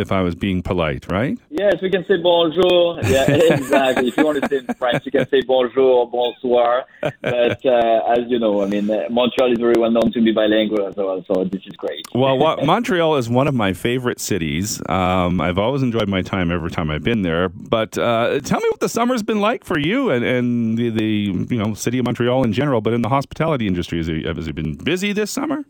if 0.00 0.10
I 0.12 0.22
was 0.22 0.34
being 0.34 0.62
polite, 0.62 1.10
right? 1.10 1.38
Yes, 1.50 1.74
we 1.82 1.90
can 1.90 2.04
say 2.06 2.16
bonjour. 2.16 3.00
Yeah, 3.04 3.30
exactly. 3.30 4.08
if 4.08 4.16
you 4.16 4.24
want 4.24 4.42
to 4.42 4.48
say 4.48 4.56
in 4.58 4.74
French, 4.74 5.04
you 5.06 5.12
can 5.12 5.28
say 5.28 5.42
bonjour 5.42 5.82
or 5.82 6.10
bonsoir. 6.10 6.84
But 7.00 7.64
uh, 7.64 8.14
as 8.16 8.20
you 8.28 8.38
know, 8.38 8.62
I 8.62 8.66
mean, 8.66 8.90
uh, 8.90 9.04
Montreal 9.10 9.52
is 9.52 9.58
very 9.58 9.74
well 9.78 9.90
known 9.90 10.12
to 10.12 10.22
be 10.22 10.32
bilingual 10.32 10.86
as 10.86 10.96
well, 10.96 11.24
so 11.26 11.44
this 11.44 11.62
is 11.66 11.74
great. 11.76 12.06
Well, 12.14 12.38
what, 12.38 12.64
Montreal 12.72 13.16
is 13.16 13.28
one 13.28 13.46
of 13.46 13.54
my 13.54 13.72
favorite 13.72 14.20
cities. 14.20 14.80
Um, 14.88 15.40
I've 15.40 15.58
always 15.58 15.82
enjoyed 15.82 16.08
my 16.08 16.22
time 16.22 16.50
every 16.50 16.70
time 16.70 16.90
I've 16.90 17.04
been 17.04 17.22
there. 17.22 17.48
But 17.48 17.96
uh, 17.98 18.40
tell 18.40 18.60
me 18.60 18.68
what 18.70 18.80
the 18.80 18.88
summer's 18.88 19.22
been 19.22 19.40
like 19.40 19.64
for 19.64 19.78
you 19.78 20.10
and, 20.10 20.24
and 20.24 20.78
the, 20.78 20.90
the 20.90 21.04
you 21.04 21.62
know 21.62 21.74
city 21.74 21.98
of 21.98 22.04
Montreal 22.04 22.44
in 22.44 22.52
general, 22.52 22.80
but 22.80 22.92
in 22.92 23.02
the 23.02 23.08
hospitality 23.08 23.66
industry. 23.66 23.98
Has 23.98 24.08
it, 24.08 24.24
has 24.24 24.48
it 24.48 24.54
been 24.54 24.74
busy 24.74 25.12
this 25.12 25.30
summer? 25.30 25.64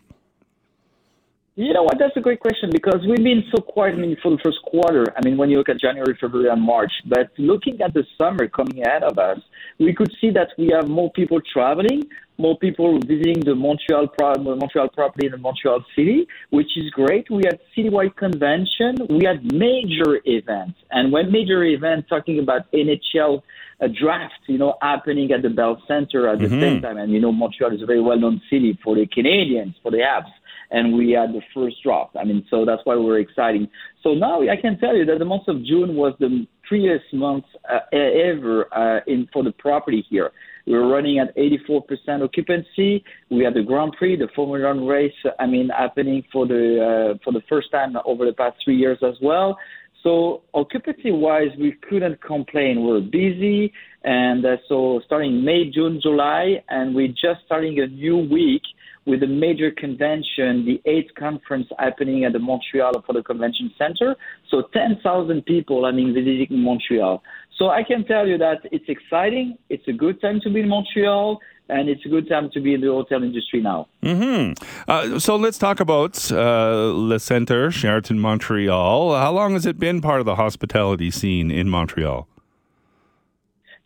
You 1.57 1.73
know 1.75 1.83
what? 1.83 1.99
That's 1.99 2.17
a 2.17 2.21
great 2.21 2.41
question 2.41 2.71
because 2.71 3.01
we've 3.07 3.25
been 3.25 3.43
so 3.55 3.61
quiet. 3.61 3.95
I 3.95 3.99
mean, 3.99 4.17
for 4.23 4.31
the 4.31 4.39
first 4.43 4.59
quarter. 4.63 5.05
I 5.17 5.21
mean, 5.25 5.37
when 5.37 5.51
you 5.51 5.59
look 5.59 5.69
at 5.69 5.81
January, 5.81 6.17
February, 6.21 6.49
and 6.49 6.63
March. 6.63 6.93
But 7.07 7.31
looking 7.39 7.81
at 7.83 7.93
the 7.93 8.05
summer 8.17 8.47
coming 8.49 8.83
ahead 8.83 9.03
of 9.03 9.19
us, 9.19 9.39
we 9.79 9.93
could 9.93 10.13
see 10.21 10.31
that 10.31 10.49
we 10.57 10.69
have 10.69 10.89
more 10.89 11.11
people 11.11 11.41
traveling, 11.53 12.05
more 12.39 12.57
people 12.57 12.99
visiting 13.01 13.41
the 13.41 13.55
Montreal 13.55 14.09
pro- 14.17 14.37
Montreal 14.37 14.89
property 14.91 15.27
in 15.27 15.33
the 15.33 15.39
Montreal 15.39 15.85
city, 15.97 16.27
which 16.51 16.71
is 16.77 16.89
great. 16.93 17.29
We 17.29 17.43
had 17.45 17.59
citywide 17.77 18.15
convention. 18.17 18.97
We 19.11 19.27
had 19.27 19.53
major 19.53 20.21
events, 20.25 20.79
and 20.93 21.13
when 21.13 21.33
major 21.33 21.65
events, 21.65 22.09
talking 22.09 22.39
about 22.39 22.71
NHL 22.73 23.43
a 23.83 23.89
draft, 23.89 24.35
you 24.47 24.59
know, 24.59 24.75
happening 24.83 25.33
at 25.33 25.41
the 25.41 25.49
Bell 25.49 25.83
Center 25.89 26.29
at 26.29 26.39
the 26.39 26.45
mm-hmm. 26.45 26.61
same 26.61 26.83
time. 26.83 26.99
And 26.99 27.11
you 27.11 27.19
know, 27.19 27.33
Montreal 27.33 27.75
is 27.75 27.81
a 27.81 27.87
very 27.87 28.03
well-known 28.03 28.43
city 28.51 28.79
for 28.85 28.95
the 28.95 29.07
Canadians, 29.07 29.75
for 29.83 29.91
the 29.91 29.99
Habs 29.99 30.31
and 30.71 30.97
we 30.97 31.13
had 31.13 31.31
the 31.31 31.43
first 31.55 31.77
drop. 31.83 32.15
I 32.19 32.25
mean, 32.25 32.47
so 32.51 32.65
that's 32.65 32.83
why 32.85 32.97
we're 32.97 33.21
exciting. 33.21 33.69
So 34.03 34.15
now 34.15 34.41
I 34.43 34.57
can 34.61 34.79
tell 34.79 34.97
you 34.97 35.05
that 35.07 35.19
the 35.19 35.25
month 35.25 35.49
of 35.49 35.65
June 35.65 35.97
was 35.97 36.15
the 36.21 36.47
prettiest 36.67 37.13
month 37.13 37.45
uh, 37.69 37.79
ever 37.93 38.73
uh, 38.73 39.01
in 39.07 39.29
for 39.33 39.43
the 39.43 39.53
property 39.53 40.05
here. 40.09 40.31
We 40.67 40.75
were 40.75 40.89
running 40.89 41.19
at 41.19 41.37
84% 41.37 42.23
occupancy. 42.23 43.03
We 43.31 43.45
had 43.45 43.55
the 43.55 43.63
Grand 43.63 43.93
Prix, 43.99 44.17
the 44.17 44.29
Formula 44.37 44.69
One 44.69 44.87
race. 44.87 45.13
I 45.41 45.47
mean, 45.47 45.69
happening 45.77 46.23
for 46.33 46.47
the 46.47 47.15
uh, 47.15 47.19
for 47.25 47.33
the 47.33 47.43
first 47.49 47.73
time 47.73 47.97
over 48.05 48.25
the 48.25 48.33
past 48.33 48.57
three 48.65 48.77
years 48.77 48.99
as 49.03 49.15
well. 49.21 49.59
So 50.03 50.43
occupancy 50.55 51.11
wise, 51.11 51.51
we 51.59 51.73
couldn't 51.89 52.23
complain. 52.23 52.85
We're 52.87 53.01
busy, 53.01 53.73
and 54.03 54.45
uh, 54.47 54.57
so 54.69 55.01
starting 55.05 55.45
May, 55.45 55.71
June, 55.71 56.01
July, 56.03 56.63
and 56.71 56.95
we're 56.95 57.09
just 57.09 57.45
starting 57.45 57.79
a 57.81 57.87
new 57.87 58.17
week 58.17 58.63
with 59.07 59.23
a 59.23 59.27
major 59.27 59.71
convention, 59.71 60.65
the 60.65 60.81
AIDS 60.85 61.09
conference 61.19 61.67
happening 61.79 62.25
at 62.25 62.33
the 62.33 62.39
Montreal 62.39 63.03
for 63.07 63.13
the 63.13 63.23
Convention 63.23 63.73
Center. 63.77 64.15
So 64.51 64.65
10,000 64.73 65.45
people, 65.45 65.85
I 65.85 65.91
mean, 65.91 66.15
visiting 66.15 66.59
Montreal. 66.59 67.23
So 67.59 67.69
I 67.69 67.83
can 67.83 68.05
tell 68.07 68.27
you 68.27 68.39
that 68.39 68.59
it's 68.73 68.85
exciting. 68.89 69.59
It's 69.69 69.87
a 69.89 69.93
good 69.93 70.21
time 70.21 70.41
to 70.45 70.51
be 70.51 70.61
in 70.61 70.69
Montreal 70.69 71.41
and 71.71 71.89
it's 71.89 72.05
a 72.05 72.09
good 72.09 72.29
time 72.29 72.51
to 72.53 72.61
be 72.61 72.75
in 72.75 72.81
the 72.81 72.89
hotel 72.89 73.23
industry 73.23 73.61
now. 73.61 73.89
Mm-hmm. 74.03 74.63
Uh, 74.89 75.19
so 75.19 75.37
let's 75.37 75.59
talk 75.59 75.81
about 75.81 76.31
uh, 76.33 76.93
Le 76.95 77.19
Centre 77.19 77.71
Sheraton 77.71 78.19
Montreal. 78.19 79.15
How 79.17 79.33
long 79.33 79.53
has 79.53 79.67
it 79.67 79.79
been 79.79 80.01
part 80.01 80.21
of 80.21 80.27
the 80.27 80.37
hospitality 80.37 81.11
scene 81.11 81.51
in 81.51 81.69
Montreal? 81.69 82.27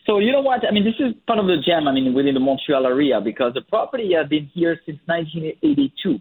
So 0.07 0.19
you 0.19 0.33
know 0.33 0.43
what? 0.43 0.67
I 0.67 0.71
mean, 0.71 0.85
this 0.85 0.95
is 0.99 1.15
part 1.27 1.39
of 1.39 1.47
the 1.47 1.57
gem. 1.65 1.89
I 1.89 1.93
mean, 1.93 2.13
within 2.13 2.35
the 2.35 2.41
Montreal 2.41 2.87
area 2.87 3.21
because 3.21 3.55
the 3.55 3.63
property 3.63 4.13
has 4.15 4.29
been 4.29 4.51
here 4.53 4.79
since 4.85 4.99
1982. 5.07 6.21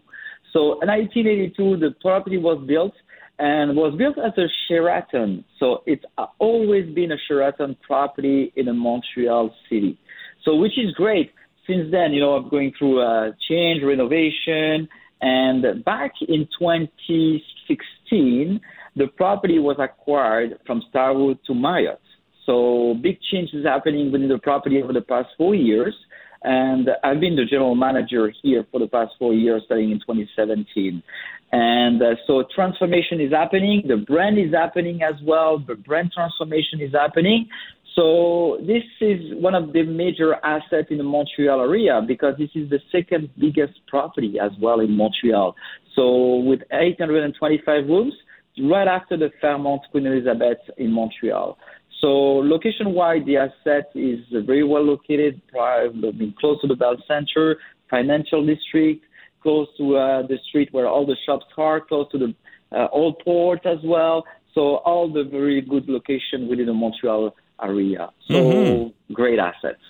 So 0.54 0.80
in 0.82 0.88
1982, 0.88 1.78
the 1.78 1.96
property 2.02 2.38
was 2.38 2.64
built 2.66 2.94
and 3.40 3.76
was 3.76 3.94
built 3.98 4.18
as 4.18 4.32
a 4.38 4.48
Sheraton. 4.68 5.44
So 5.60 5.84
it's 5.86 6.06
always 6.40 6.94
been 6.94 7.12
a 7.12 7.18
Sheraton 7.28 7.76
property 7.86 8.54
in 8.56 8.68
the 8.68 8.74
Montreal 8.74 9.54
city. 9.70 10.00
So 10.46 10.56
which 10.56 10.78
is 10.78 10.94
great. 10.94 11.32
Since 11.68 11.92
then, 11.92 12.14
you 12.14 12.22
know, 12.22 12.34
I'm 12.34 12.50
going 12.50 12.74
through 12.78 13.02
a 13.02 13.32
change, 13.48 13.84
renovation, 13.84 14.88
and 15.22 15.86
back 15.86 16.12
in 16.28 16.48
2016, 16.60 18.60
the 18.96 19.08
property 19.16 19.60
was 19.60 19.78
acquired 19.80 20.60
from 20.66 20.84
Starwood 20.90 21.40
to 21.48 21.54
Marriott. 21.54 22.02
So 22.46 22.96
big 23.02 23.18
changes 23.32 23.66
happening 23.66 24.12
within 24.12 24.28
the 24.28 24.38
property 24.38 24.82
over 24.82 24.92
the 24.92 25.02
past 25.02 25.30
four 25.38 25.56
years. 25.56 25.96
And 26.44 26.90
I've 27.06 27.22
been 27.22 27.38
the 27.38 27.46
general 27.46 27.74
manager 27.74 28.34
here 28.42 28.66
for 28.70 28.82
the 28.82 28.88
past 28.88 29.14
four 29.18 29.34
years, 29.34 29.62
starting 29.66 29.92
in 29.92 30.00
2017. 30.00 31.02
And 31.54 32.02
uh, 32.02 32.16
so 32.28 32.44
transformation 32.54 33.22
is 33.22 33.32
happening. 33.32 33.84
The 33.88 33.98
brand 33.98 34.38
is 34.38 34.54
happening 34.54 35.04
as 35.04 35.16
well. 35.24 35.64
The 35.66 35.76
brand 35.76 36.12
transformation 36.14 36.82
is 36.82 36.92
happening. 36.92 37.48
So 37.96 38.58
this 38.62 38.84
is 39.02 39.20
one 39.36 39.54
of 39.54 39.72
the 39.72 39.84
major 39.84 40.36
assets 40.44 40.88
in 40.90 40.98
the 40.98 41.04
Montreal 41.04 41.62
area 41.62 42.02
because 42.06 42.36
this 42.40 42.50
is 42.56 42.70
the 42.70 42.80
second 42.92 43.30
biggest 43.38 43.74
property 43.88 44.38
as 44.42 44.52
well 44.60 44.80
in 44.80 44.92
Montreal. 44.98 45.56
So 45.96 46.38
with 46.38 46.62
825 46.72 47.88
rooms, 47.88 48.14
right 48.62 48.88
after 48.88 49.16
the 49.16 49.30
Fairmont 49.40 49.82
Queen 49.92 50.08
Elizabeth 50.08 50.58
in 50.78 50.92
Montreal. 50.92 51.58
So 52.02 52.08
location-wise, 52.08 53.22
the 53.26 53.38
asset 53.38 53.92
is 53.96 54.20
very 54.32 54.64
well 54.64 54.84
located, 54.84 55.42
close 55.52 56.62
to 56.62 56.68
the 56.68 56.76
Bell 56.76 56.98
Center, 57.08 57.58
financial 57.90 58.46
district, 58.46 59.06
close 59.42 59.68
to 59.78 59.98
uh, 59.98 60.28
the 60.28 60.38
street 60.50 60.70
where 60.72 60.88
all 60.88 61.06
the 61.06 61.16
shops 61.26 61.46
are, 61.58 61.80
close 61.80 62.12
to 62.12 62.18
the 62.18 62.36
uh, 62.76 62.88
old 62.92 63.20
port 63.24 63.66
as 63.66 63.78
well. 63.84 64.24
So 64.56 64.78
all 64.78 65.12
the 65.12 65.24
very 65.24 65.62
good 65.62 65.88
location 65.88 66.48
within 66.48 66.66
the 66.66 66.74
Montreal 66.74 67.36
area. 67.62 68.10
So 68.28 68.34
mm-hmm. 68.34 69.14
great 69.14 69.40
assets. 69.40 69.82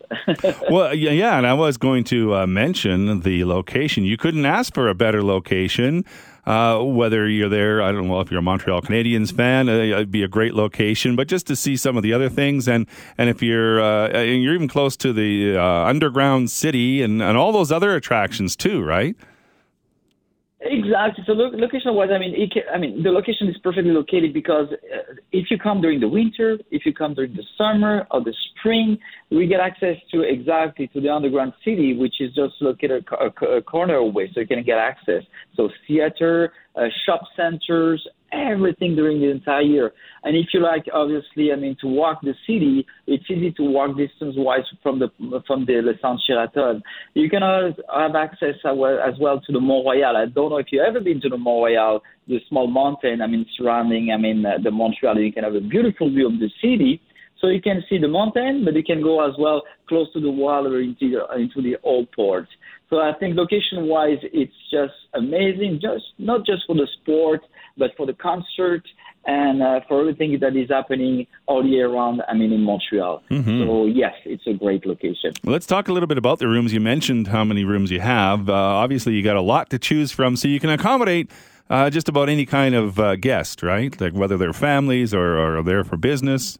well, 0.69 0.93
yeah, 0.93 1.37
and 1.37 1.47
I 1.47 1.53
was 1.53 1.77
going 1.77 2.03
to 2.05 2.35
uh, 2.35 2.47
mention 2.47 3.21
the 3.21 3.45
location. 3.45 4.03
You 4.03 4.17
couldn't 4.17 4.45
ask 4.45 4.73
for 4.73 4.87
a 4.89 4.95
better 4.95 5.23
location. 5.23 6.05
Uh, 6.45 6.79
whether 6.79 7.27
you're 7.29 7.47
there, 7.47 7.81
I 7.81 7.93
don't 7.93 8.09
know 8.09 8.19
if 8.19 8.29
you're 8.29 8.41
a 8.41 8.43
Montreal 8.43 8.81
Canadiens 8.81 9.33
fan, 9.33 9.69
uh, 9.69 9.73
it'd 9.73 10.11
be 10.11 10.23
a 10.23 10.27
great 10.27 10.53
location. 10.53 11.15
But 11.15 11.29
just 11.29 11.47
to 11.47 11.55
see 11.55 11.77
some 11.77 11.95
of 11.95 12.03
the 12.03 12.11
other 12.11 12.27
things, 12.27 12.67
and 12.67 12.85
and 13.17 13.29
if 13.29 13.41
you're 13.41 13.81
uh, 13.81 14.21
you're 14.21 14.53
even 14.53 14.67
close 14.67 14.97
to 14.97 15.13
the 15.13 15.55
uh, 15.55 15.63
underground 15.63 16.51
city 16.51 17.01
and 17.01 17.21
and 17.21 17.37
all 17.37 17.53
those 17.53 17.71
other 17.71 17.95
attractions 17.95 18.57
too, 18.57 18.83
right? 18.83 19.15
Exactly. 20.65 21.23
So 21.27 21.33
location 21.33 21.93
wise, 21.93 22.09
I 22.13 22.17
mean, 22.17 22.49
can, 22.49 22.63
I 22.73 22.77
mean, 22.77 23.03
the 23.03 23.09
location 23.11 23.49
is 23.49 23.57
perfectly 23.61 23.91
located 23.91 24.33
because 24.33 24.67
uh, 24.71 25.13
if 25.33 25.51
you 25.51 25.57
come 25.57 25.81
during 25.81 25.99
the 25.99 26.07
winter, 26.07 26.57
if 26.71 26.85
you 26.85 26.93
come 26.93 27.13
during 27.13 27.33
the 27.33 27.43
summer 27.57 28.07
or 28.11 28.23
the 28.23 28.33
spring, 28.49 28.97
we 29.29 29.45
get 29.45 29.59
access 29.59 29.97
to 30.11 30.21
exactly 30.21 30.87
to 30.93 31.01
the 31.01 31.09
underground 31.09 31.51
city, 31.65 31.97
which 31.97 32.21
is 32.21 32.33
just 32.33 32.53
located 32.61 33.05
a, 33.11 33.45
a, 33.45 33.57
a 33.57 33.61
corner 33.61 33.95
away, 33.95 34.31
so 34.33 34.39
you 34.39 34.47
can 34.47 34.63
get 34.63 34.77
access. 34.77 35.23
So 35.55 35.69
theater, 35.85 36.53
uh, 36.75 36.85
shop 37.05 37.21
centers, 37.35 38.07
everything 38.33 38.95
during 38.95 39.21
the 39.21 39.29
entire 39.29 39.61
year. 39.61 39.93
And 40.23 40.35
if 40.35 40.47
you 40.53 40.61
like, 40.61 40.85
obviously, 40.93 41.51
I 41.51 41.55
mean, 41.55 41.75
to 41.81 41.87
walk 41.87 42.21
the 42.21 42.33
city, 42.47 42.85
it's 43.07 43.23
easy 43.29 43.51
to 43.51 43.63
walk 43.63 43.97
distance 43.97 44.35
wise 44.37 44.63
from 44.81 44.99
the 44.99 45.09
from 45.45 45.65
the 45.65 45.81
Le 45.81 45.93
Centre 46.01 46.21
Sheraton. 46.25 46.81
You 47.13 47.29
can 47.29 47.41
have 47.41 48.15
access 48.15 48.55
as 48.65 49.15
well 49.19 49.41
to 49.41 49.51
the 49.51 49.59
Mont 49.59 49.85
Royal. 49.85 50.17
I 50.17 50.25
don't 50.25 50.49
know 50.49 50.57
if 50.57 50.67
you've 50.71 50.85
ever 50.85 50.99
been 50.99 51.21
to 51.21 51.29
the 51.29 51.37
Mont 51.37 51.63
Royal, 51.63 52.01
the 52.27 52.39
small 52.49 52.67
mountain. 52.67 53.21
I 53.21 53.27
mean, 53.27 53.45
surrounding, 53.57 54.11
I 54.11 54.17
mean, 54.17 54.43
the 54.63 54.71
Montreal. 54.71 55.19
You 55.19 55.31
can 55.31 55.43
have 55.43 55.55
a 55.55 55.61
beautiful 55.61 56.09
view 56.09 56.27
of 56.27 56.39
the 56.39 56.49
city. 56.61 57.01
So 57.43 57.49
you 57.49 57.61
can 57.61 57.83
see 57.89 57.97
the 57.97 58.07
mountain, 58.07 58.63
but 58.63 58.73
you 58.73 58.83
can 58.85 59.03
go 59.03 59.27
as 59.27 59.33
well 59.37 59.63
close 59.89 60.07
to 60.13 60.21
the 60.21 60.31
water 60.31 60.79
into 60.79 61.11
the, 61.11 61.35
into 61.35 61.61
the 61.61 61.75
old 61.83 62.09
port. 62.13 62.47
So 62.89 62.99
I 62.99 63.11
think 63.19 63.35
location-wise, 63.35 64.19
it's 64.31 64.53
just 64.71 64.93
amazing. 65.13 65.81
Just 65.81 66.05
not 66.19 66.45
just 66.45 66.61
for 66.65 66.73
the 66.73 66.87
sport, 67.01 67.41
but 67.77 67.91
for 67.97 68.05
the 68.05 68.13
concert 68.13 68.83
and 69.25 69.61
uh, 69.61 69.81
for 69.89 69.99
everything 69.99 70.37
that 70.39 70.55
is 70.55 70.69
happening 70.69 71.27
all 71.45 71.65
year 71.65 71.91
round. 71.91 72.21
I 72.29 72.33
mean, 72.33 72.53
in 72.53 72.61
Montreal. 72.61 73.21
Mm-hmm. 73.29 73.63
So 73.63 73.87
yes, 73.87 74.13
it's 74.23 74.47
a 74.47 74.53
great 74.53 74.85
location. 74.85 75.33
Let's 75.43 75.65
talk 75.65 75.89
a 75.89 75.91
little 75.91 76.07
bit 76.07 76.17
about 76.17 76.39
the 76.39 76.47
rooms. 76.47 76.71
You 76.71 76.79
mentioned 76.79 77.27
how 77.27 77.43
many 77.43 77.65
rooms 77.65 77.91
you 77.91 77.99
have. 77.99 78.49
Uh, 78.49 78.53
obviously, 78.53 79.15
you 79.15 79.23
got 79.23 79.35
a 79.35 79.41
lot 79.41 79.69
to 79.71 79.79
choose 79.79 80.13
from, 80.13 80.37
so 80.37 80.47
you 80.47 80.61
can 80.61 80.69
accommodate. 80.69 81.29
Uh, 81.69 81.89
just 81.89 82.07
about 82.07 82.29
any 82.29 82.45
kind 82.45 82.75
of 82.75 82.99
uh, 82.99 83.15
guest, 83.15 83.63
right? 83.63 83.99
Like 83.99 84.13
whether 84.13 84.37
they're 84.37 84.53
families 84.53 85.13
or, 85.13 85.37
or 85.37 85.57
are 85.57 85.63
there 85.63 85.83
for 85.83 85.97
business. 85.97 86.59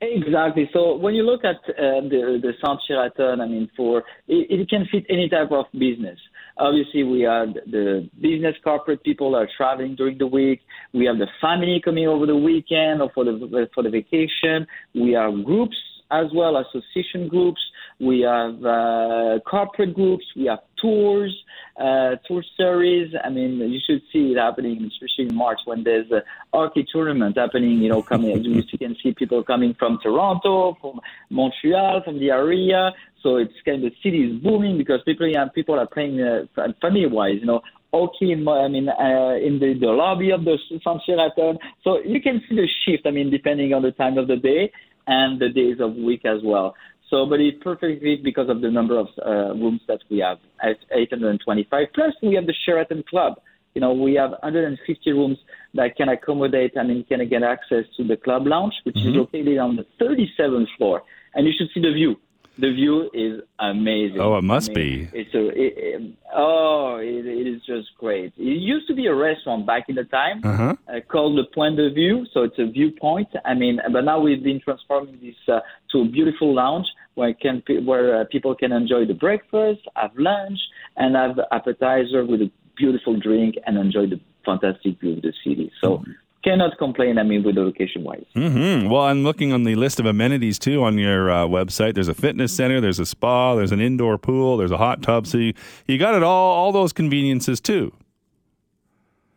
Exactly. 0.00 0.68
So 0.74 0.96
when 0.96 1.14
you 1.14 1.22
look 1.22 1.42
at 1.44 1.56
uh, 1.70 2.02
the 2.02 2.38
the 2.42 2.52
Centre 2.60 2.80
Sheraton, 2.86 3.40
I 3.40 3.46
mean, 3.46 3.70
for 3.74 4.00
it, 4.28 4.60
it, 4.60 4.68
can 4.68 4.86
fit 4.92 5.06
any 5.08 5.28
type 5.28 5.50
of 5.52 5.64
business. 5.72 6.18
Obviously, 6.58 7.02
we 7.02 7.22
have 7.22 7.54
the 7.54 8.08
business 8.20 8.54
corporate 8.62 9.02
people 9.04 9.34
are 9.34 9.48
traveling 9.56 9.94
during 9.94 10.18
the 10.18 10.26
week. 10.26 10.60
We 10.92 11.06
have 11.06 11.16
the 11.16 11.28
family 11.40 11.80
coming 11.82 12.06
over 12.06 12.26
the 12.26 12.36
weekend 12.36 13.00
or 13.00 13.10
for 13.14 13.24
the 13.24 13.68
for 13.74 13.82
the 13.82 13.90
vacation. 13.90 14.66
We 14.94 15.12
have 15.12 15.42
groups 15.44 15.76
as 16.10 16.26
well, 16.34 16.56
association 16.58 17.28
groups. 17.28 17.60
We 17.98 18.20
have 18.20 18.62
uh, 18.64 19.38
corporate 19.48 19.94
groups. 19.94 20.24
We 20.36 20.46
have 20.46 20.58
tours, 20.80 21.34
uh, 21.80 22.16
tour 22.26 22.44
series. 22.56 23.14
I 23.24 23.30
mean, 23.30 23.58
you 23.58 23.80
should 23.86 24.02
see 24.12 24.32
it 24.32 24.38
happening, 24.38 24.84
especially 24.84 25.30
in 25.30 25.34
March 25.34 25.60
when 25.64 25.82
there's 25.82 26.10
a 26.10 26.22
hockey 26.52 26.86
tournament 26.92 27.38
happening. 27.38 27.80
You 27.80 27.88
know, 27.88 28.02
coming 28.02 28.44
you 28.44 28.78
can 28.78 28.96
see 29.02 29.12
people 29.12 29.42
coming 29.42 29.74
from 29.78 29.98
Toronto, 30.02 30.76
from 30.80 31.00
Montreal, 31.30 32.02
from 32.04 32.18
the 32.18 32.30
area. 32.30 32.92
So 33.22 33.36
it's 33.36 33.54
kind 33.64 33.82
of 33.82 33.90
the 33.90 33.96
city 34.02 34.24
is 34.24 34.42
booming 34.42 34.76
because 34.76 35.00
people 35.04 35.26
yeah, 35.26 35.46
people 35.54 35.78
are 35.78 35.86
playing 35.86 36.20
uh, 36.20 36.44
family 36.82 37.06
wise. 37.06 37.38
You 37.40 37.46
know, 37.46 37.62
hockey 37.94 38.32
in 38.32 38.46
I 38.46 38.68
mean 38.68 38.90
uh, 38.90 39.36
in 39.42 39.58
the, 39.58 39.74
the 39.80 39.86
lobby 39.86 40.30
of 40.30 40.44
the 40.44 40.58
Centre 40.68 41.00
Sheraton. 41.06 41.58
So 41.82 42.00
you 42.04 42.20
can 42.20 42.42
see 42.46 42.56
the 42.56 42.68
shift. 42.84 43.06
I 43.06 43.10
mean, 43.10 43.30
depending 43.30 43.72
on 43.72 43.82
the 43.82 43.92
time 43.92 44.18
of 44.18 44.28
the 44.28 44.36
day 44.36 44.70
and 45.06 45.40
the 45.40 45.48
days 45.48 45.78
of 45.80 45.94
week 45.94 46.24
as 46.24 46.40
well. 46.44 46.74
So, 47.10 47.24
but 47.24 47.40
it's 47.40 47.62
perfectly 47.62 48.16
because 48.16 48.48
of 48.48 48.60
the 48.60 48.70
number 48.70 48.98
of 48.98 49.06
uh, 49.24 49.54
rooms 49.54 49.80
that 49.86 50.00
we 50.10 50.18
have 50.18 50.38
at 50.62 50.76
825. 50.90 51.86
Plus, 51.94 52.12
we 52.22 52.34
have 52.34 52.46
the 52.46 52.54
Sheraton 52.64 53.04
Club. 53.08 53.34
You 53.74 53.80
know, 53.80 53.92
we 53.92 54.14
have 54.14 54.30
150 54.30 55.12
rooms 55.12 55.38
that 55.74 55.96
can 55.96 56.08
accommodate 56.08 56.72
and 56.74 56.88
mean, 56.88 57.04
can 57.04 57.28
get 57.28 57.42
access 57.42 57.84
to 57.96 58.04
the 58.04 58.16
club 58.16 58.46
lounge, 58.46 58.72
which 58.84 58.96
mm-hmm. 58.96 59.10
is 59.10 59.16
located 59.16 59.58
on 59.58 59.76
the 59.76 59.86
37th 60.02 60.66
floor. 60.78 61.02
And 61.34 61.46
you 61.46 61.52
should 61.56 61.68
see 61.74 61.80
the 61.80 61.92
view. 61.92 62.16
The 62.58 62.72
view 62.72 63.10
is 63.12 63.42
amazing. 63.58 64.18
Oh, 64.18 64.38
it 64.38 64.42
must 64.42 64.72
be. 64.72 65.08
It's 65.12 65.34
a 65.34 65.48
it, 65.48 65.74
it, 65.76 66.12
oh, 66.34 66.96
it, 67.02 67.26
it 67.26 67.46
is 67.46 67.60
just 67.66 67.88
great. 67.98 68.32
It 68.38 68.42
used 68.42 68.88
to 68.88 68.94
be 68.94 69.06
a 69.06 69.14
restaurant 69.14 69.66
back 69.66 69.88
in 69.88 69.96
the 69.96 70.04
time 70.04 70.40
uh-huh. 70.42 70.76
uh, 70.88 71.00
called 71.06 71.36
the 71.36 71.44
Point 71.54 71.76
de 71.76 71.92
Vue, 71.92 72.24
so 72.32 72.44
it's 72.44 72.58
a 72.58 72.66
viewpoint. 72.66 73.28
I 73.44 73.52
mean, 73.52 73.78
but 73.92 74.02
now 74.02 74.20
we've 74.20 74.42
been 74.42 74.60
transforming 74.60 75.18
this 75.20 75.34
uh, 75.48 75.60
to 75.92 76.02
a 76.02 76.04
beautiful 76.08 76.54
lounge 76.54 76.86
where 77.14 77.34
can 77.34 77.62
where 77.84 78.22
uh, 78.22 78.24
people 78.30 78.54
can 78.54 78.72
enjoy 78.72 79.04
the 79.04 79.14
breakfast, 79.14 79.80
have 79.94 80.12
lunch, 80.16 80.58
and 80.96 81.14
have 81.14 81.38
appetizer 81.52 82.24
with 82.24 82.40
a 82.40 82.50
beautiful 82.74 83.18
drink 83.18 83.56
and 83.66 83.76
enjoy 83.76 84.06
the 84.06 84.20
fantastic 84.44 84.98
view 85.00 85.14
of 85.14 85.22
the 85.22 85.32
city. 85.44 85.70
So. 85.82 86.02
Cannot 86.46 86.78
complain. 86.78 87.18
I 87.18 87.24
mean, 87.24 87.42
with 87.42 87.56
the 87.56 87.62
location 87.62 88.04
wise. 88.04 88.24
Mm-hmm. 88.36 88.88
Well, 88.88 89.02
I'm 89.02 89.24
looking 89.24 89.52
on 89.52 89.64
the 89.64 89.74
list 89.74 89.98
of 89.98 90.06
amenities 90.06 90.60
too 90.60 90.84
on 90.84 90.96
your 90.96 91.28
uh, 91.28 91.38
website. 91.46 91.94
There's 91.94 92.06
a 92.06 92.14
fitness 92.14 92.54
center, 92.54 92.80
there's 92.80 93.00
a 93.00 93.06
spa, 93.06 93.56
there's 93.56 93.72
an 93.72 93.80
indoor 93.80 94.16
pool, 94.16 94.56
there's 94.56 94.70
a 94.70 94.76
hot 94.76 95.02
tub. 95.02 95.26
So 95.26 95.38
you, 95.38 95.54
you 95.88 95.98
got 95.98 96.14
it 96.14 96.22
all, 96.22 96.52
all 96.52 96.70
those 96.70 96.92
conveniences 96.92 97.60
too. 97.60 97.92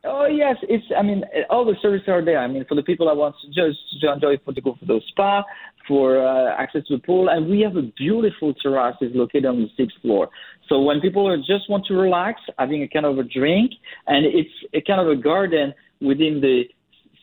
Oh 0.04 0.28
yes, 0.28 0.58
it's. 0.62 0.86
I 0.96 1.02
mean, 1.02 1.24
all 1.50 1.66
the 1.66 1.76
services 1.82 2.08
are 2.08 2.24
there. 2.24 2.38
I 2.38 2.48
mean, 2.48 2.64
for 2.66 2.76
the 2.76 2.84
people 2.84 3.08
that 3.08 3.18
want 3.18 3.36
to 3.42 3.48
just 3.48 3.80
to 4.02 4.14
enjoy 4.14 4.38
for 4.46 4.54
to 4.54 4.62
go 4.62 4.78
for 4.80 4.86
the 4.86 5.02
spa, 5.10 5.44
for 5.88 6.26
uh, 6.26 6.56
access 6.58 6.86
to 6.90 6.98
the 6.98 7.02
pool, 7.02 7.28
and 7.28 7.50
we 7.50 7.62
have 7.62 7.76
a 7.76 7.82
beautiful 7.82 8.54
terrace 8.54 8.96
is 9.02 9.12
located 9.16 9.48
on 9.48 9.58
the 9.58 9.68
sixth 9.76 9.98
floor. 10.02 10.30
So 10.70 10.80
when 10.80 11.02
people 11.02 11.36
just 11.38 11.70
want 11.70 11.86
to 11.88 11.96
relax, 11.96 12.40
having 12.60 12.84
a 12.84 12.88
kind 12.88 13.08
of 13.08 13.18
a 13.18 13.24
drink, 13.24 13.72
and 14.06 14.26
it's 14.26 14.54
a 14.76 14.82
kind 14.82 15.02
of 15.02 15.08
a 15.10 15.16
garden 15.20 15.74
within 16.00 16.40
the 16.40 16.64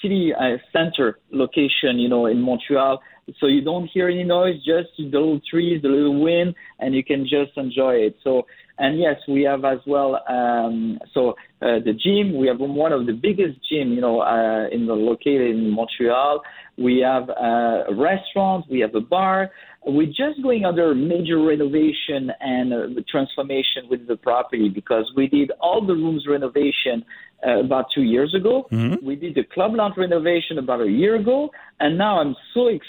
city 0.02 0.32
uh, 0.34 0.56
center 0.72 1.18
location, 1.30 1.98
you 1.98 2.08
know, 2.08 2.26
in 2.26 2.40
Montreal. 2.40 3.00
So 3.40 3.46
you 3.46 3.60
don't 3.62 3.88
hear 3.92 4.08
any 4.08 4.24
noise, 4.24 4.56
just 4.56 4.90
the 4.96 5.04
little 5.04 5.40
trees, 5.50 5.82
the 5.82 5.88
little 5.88 6.22
wind, 6.22 6.54
and 6.78 6.94
you 6.94 7.02
can 7.02 7.24
just 7.24 7.56
enjoy 7.56 7.94
it. 7.94 8.16
So, 8.22 8.46
and 8.78 8.98
yes, 9.00 9.16
we 9.26 9.42
have 9.42 9.64
as 9.64 9.78
well. 9.86 10.22
Um, 10.28 10.98
so 11.12 11.30
uh, 11.62 11.80
the 11.84 11.92
gym, 11.92 12.38
we 12.38 12.46
have 12.46 12.58
one 12.60 12.92
of 12.92 13.06
the 13.06 13.12
biggest 13.12 13.58
gym, 13.68 13.92
you 13.92 14.00
know, 14.00 14.20
uh, 14.20 14.68
in 14.70 14.86
the 14.86 14.92
located 14.92 15.56
in 15.56 15.70
Montreal. 15.70 16.42
We 16.78 17.02
have 17.04 17.28
uh, 17.30 17.90
a 17.90 17.94
restaurant, 17.94 18.66
we 18.70 18.80
have 18.80 18.94
a 18.94 19.00
bar. 19.00 19.50
We're 19.84 20.06
just 20.06 20.42
going 20.42 20.64
under 20.64 20.94
major 20.94 21.42
renovation 21.42 22.30
and 22.40 22.72
uh, 22.72 23.00
transformation 23.08 23.88
with 23.88 24.06
the 24.06 24.16
property 24.16 24.68
because 24.68 25.10
we 25.16 25.26
did 25.28 25.52
all 25.60 25.84
the 25.84 25.94
rooms 25.94 26.26
renovation 26.28 27.04
uh, 27.46 27.60
about 27.60 27.86
two 27.94 28.02
years 28.02 28.34
ago. 28.34 28.66
Mm-hmm. 28.72 29.06
We 29.06 29.16
did 29.16 29.34
the 29.34 29.44
club 29.44 29.74
lounge 29.74 29.94
renovation 29.96 30.58
about 30.58 30.80
a 30.80 30.88
year 30.88 31.16
ago, 31.16 31.50
and 31.80 31.96
now 31.96 32.20
I'm 32.20 32.34
so 32.52 32.68
excited 32.68 32.86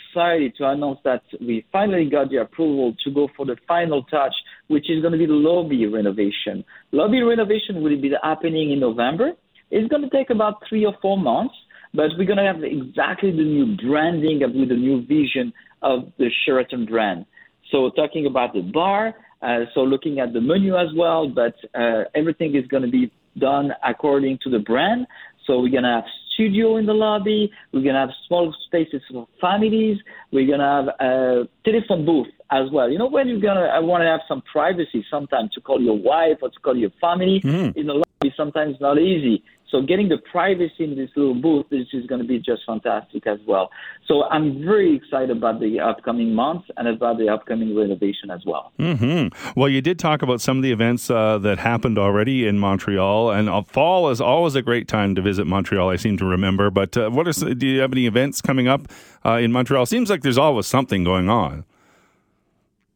to 0.58 0.70
announce 0.70 1.00
that 1.04 1.22
we 1.40 1.66
finally 1.72 2.10
got 2.10 2.30
the 2.30 2.38
approval 2.38 2.96
to 3.04 3.12
go 3.12 3.28
for 3.36 3.46
the 3.46 3.56
final 3.68 4.04
touch, 4.04 4.34
which 4.68 4.90
is 4.90 5.02
going 5.02 5.14
to 5.14 5.18
be 5.18 5.26
the 5.26 5.34
lobby 5.34 5.86
renovation. 5.86 6.64
Lobby 6.92 7.22
renovation 7.22 7.82
will 7.84 8.00
be 8.00 8.12
happening 8.24 8.72
in 8.72 8.80
November. 8.80 9.32
It's 9.72 9.90
going 9.90 10.04
to 10.04 10.10
take 10.10 10.30
about 10.30 10.56
three 10.68 10.86
or 10.86 10.96
four 11.02 11.18
months, 11.18 11.56
but 11.94 12.10
we're 12.18 12.26
going 12.26 12.38
to 12.38 12.52
have 12.52 12.64
exactly 12.64 13.32
the 13.32 13.44
new 13.44 13.76
branding 13.78 14.40
with 14.42 14.70
the 14.70 14.76
new 14.76 15.06
vision 15.06 15.54
of 15.82 16.12
the 16.18 16.30
Sheraton 16.46 16.86
brand. 16.86 17.26
So 17.72 17.90
talking 17.92 18.26
about 18.26 18.54
the 18.54 18.62
bar, 18.62 19.14
uh, 19.42 19.60
so 19.74 19.82
looking 19.82 20.20
at 20.20 20.34
the 20.34 20.42
menu 20.42 20.76
as 20.78 20.88
well, 20.96 21.30
but 21.30 21.56
uh, 21.74 22.04
everything 22.16 22.56
is 22.56 22.66
going 22.68 22.84
to 22.84 22.90
be 22.90 23.12
done 23.38 23.72
according 23.88 24.40
to 24.44 24.50
the 24.50 24.60
brand. 24.60 25.06
So 25.46 25.60
we're 25.62 25.72
gonna 25.72 26.02
have 26.02 26.10
studio 26.38 26.78
in 26.78 26.86
the 26.86 26.94
lobby. 26.94 27.52
We're 27.74 27.84
gonna 27.84 28.00
have 28.00 28.12
small 28.28 28.54
spaces 28.68 29.02
for 29.12 29.28
families. 29.42 29.98
We're 30.32 30.48
gonna 30.48 30.86
have 30.86 30.88
a 31.00 31.48
telephone 31.66 32.06
booth 32.06 32.28
as 32.52 32.70
well. 32.72 32.90
You 32.90 33.00
know, 33.00 33.08
when 33.08 33.28
you're 33.28 33.42
gonna 33.42 33.66
I 33.66 33.80
want 33.80 34.04
to 34.04 34.08
have 34.08 34.22
some 34.28 34.44
privacy 34.44 35.04
sometimes 35.10 35.52
to 35.54 35.62
call 35.62 35.82
your 35.82 35.98
wife 35.98 36.38
or 36.42 36.50
to 36.50 36.60
call 36.60 36.78
your 36.78 36.92
family 37.02 37.42
mm. 37.44 37.76
in 37.76 37.88
the 37.88 37.94
lobby. 37.94 38.34
Sometimes 38.36 38.76
not 38.80 39.00
easy. 39.00 39.44
So 39.70 39.82
getting 39.82 40.10
the 40.10 40.18
privacy 40.18 40.84
in 40.84 40.96
this 40.96 41.10
little 41.16 41.36
booth 41.36 41.66
is 41.72 41.88
just 41.90 42.08
going 42.08 42.22
to 42.22 42.28
be 42.28 42.40
just 42.40 42.62
fantastic 42.66 43.28
as 43.28 43.40
well. 43.46 43.70
So 44.08 44.24
I'm 44.24 44.64
very 44.64 44.96
excited 44.96 45.30
about 45.36 45.60
the 45.60 45.80
upcoming 45.80 46.34
months 46.34 46.70
and 46.78 46.88
about 46.88 47.18
the 47.18 47.30
upcoming 47.30 47.76
renovation 47.76 48.32
as 48.32 48.42
well. 48.46 48.72
Mm-hmm. 48.80 49.60
Well, 49.60 49.70
you 49.70 49.82
did 49.82 50.00
talk 50.00 50.22
about 50.22 50.40
some 50.40 50.58
of 50.58 50.64
the 50.64 50.72
events 50.72 51.10
uh, 51.10 51.38
that 51.40 51.60
happened 51.60 51.98
already 51.98 52.48
in 52.48 52.60
Montreal, 52.60 53.32
and 53.32 53.50
uh, 53.50 53.62
fall 53.62 54.10
is 54.10 54.22
always 54.22 54.56
a 54.56 54.62
great 54.62 54.88
time 54.88 55.16
to 55.16 55.22
visit 55.22 55.46
Montreal. 55.46 55.90
I 55.90 55.98
seem 55.98 56.18
to 56.18 56.26
remember. 56.26 56.70
But 56.70 56.96
uh, 56.96 57.10
what 57.10 57.28
are 57.28 57.54
do 57.54 57.68
you 57.68 57.82
have 57.82 57.92
any 57.92 58.08
events 58.08 58.42
coming 58.42 58.68
up 58.68 58.88
uh, 59.26 59.34
in 59.34 59.52
Montreal? 59.52 59.86
Seems 59.86 60.10
like 60.10 60.22
there's 60.22 60.38
always 60.38 60.66
something 60.66 61.04
going 61.04 61.30
on 61.30 61.66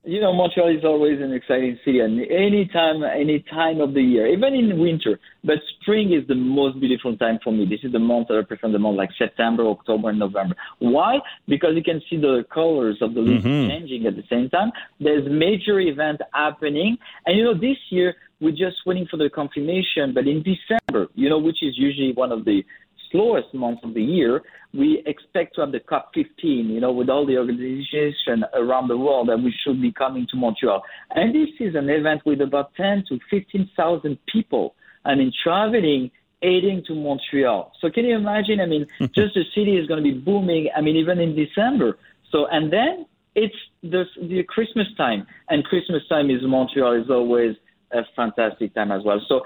you 0.04 0.20
know, 0.20 0.34
Montreal 0.34 0.76
is 0.76 0.84
always 0.84 1.22
an 1.22 1.32
exciting 1.32 1.78
city, 1.86 2.00
and 2.00 2.20
any 2.22 2.68
time, 2.74 3.04
any 3.04 3.46
time 3.52 3.80
of 3.82 3.94
the 3.94 4.02
year, 4.02 4.26
even 4.28 4.56
in 4.56 4.80
winter. 4.80 5.20
But 5.44 5.58
spring 5.80 6.12
is 6.12 6.28
the 6.28 6.36
most 6.36 6.80
beautiful 6.80 7.16
time 7.18 7.38
for 7.44 7.54
me. 7.54 7.66
This 7.70 7.82
is 7.84 7.92
the 7.92 8.00
month 8.00 8.30
that 8.30 8.40
I 8.40 8.42
prefer 8.42 8.72
the 8.72 8.80
month, 8.80 8.98
like 8.98 9.12
September, 9.18 9.68
October, 9.68 10.10
and 10.10 10.18
November. 10.18 10.56
Why? 10.80 11.20
Because 11.48 11.72
you 11.76 11.84
can 11.84 12.02
see 12.10 12.18
the 12.18 12.44
colors 12.52 12.98
of 13.02 13.14
the 13.14 13.22
leaves 13.22 13.46
mm-hmm. 13.46 13.70
changing 13.70 14.08
at 14.08 14.16
the 14.16 14.24
same 14.28 14.50
time. 14.50 14.72
There's 15.00 15.28
major 15.30 15.80
event 15.80 16.22
happening, 16.34 16.98
and 17.28 17.38
you 17.38 17.44
know, 17.44 17.54
this 17.54 17.78
year 17.92 18.16
we're 18.40 18.52
just 18.52 18.78
waiting 18.88 19.08
for 19.10 19.18
the 19.18 19.30
confirmation. 19.30 20.16
But 20.16 20.28
in 20.28 20.42
December, 20.42 21.10
you 21.14 21.30
know, 21.30 21.38
which 21.38 21.62
is 21.62 21.78
usually 21.78 22.14
one 22.14 22.32
of 22.32 22.44
the 22.44 22.64
slowest 23.12 23.54
months 23.54 23.82
of 23.84 23.94
the 23.94 24.02
year, 24.02 24.42
we 24.74 25.04
expect 25.06 25.56
to 25.56 25.62
have 25.62 25.72
the 25.72 25.80
COP15, 25.80 26.70
you 26.70 26.80
know, 26.80 26.92
with 26.92 27.10
all 27.10 27.26
the 27.26 27.38
organizations 27.38 28.44
around 28.54 28.88
the 28.88 28.98
world 28.98 29.30
that 29.30 29.38
we 29.38 29.54
should 29.64 29.82
be 29.82 29.92
coming 29.92 30.26
to 30.32 30.38
Montreal. 30.38 30.82
And 31.12 31.36
this 31.36 31.50
is 31.60 31.76
an 31.76 31.90
event 31.90 32.22
with 32.26 32.42
about 32.42 32.74
10 32.76 33.06
to 33.10 33.20
15,000 33.30 34.18
people, 34.32 34.76
I 35.04 35.16
mean, 35.16 35.32
traveling, 35.44 36.12
aiding 36.42 36.84
to 36.88 36.96
Montreal. 36.96 37.74
So 37.82 37.90
can 37.90 38.06
you 38.06 38.16
imagine? 38.16 38.60
I 38.62 38.66
mean, 38.66 38.88
just 39.00 39.36
the 39.36 39.44
city 39.54 39.78
is 39.78 39.88
going 39.88 40.04
to 40.04 40.10
be 40.10 40.18
booming. 40.18 40.70
I 40.76 40.82
mean, 40.82 40.96
even 40.96 41.20
in 41.20 41.36
December. 41.36 41.98
So, 42.32 42.48
and 42.48 42.72
then 42.72 43.06
it's 43.36 43.56
the, 43.84 44.06
the 44.22 44.44
Christmas 44.44 44.88
time, 44.98 45.28
and 45.50 45.64
Christmas 45.64 46.02
time 46.08 46.30
is 46.30 46.42
Montreal 46.44 47.02
is 47.02 47.10
always 47.10 47.56
a 47.92 48.04
fantastic 48.16 48.74
time 48.74 48.92
as 48.92 49.04
well. 49.04 49.22
So 49.28 49.42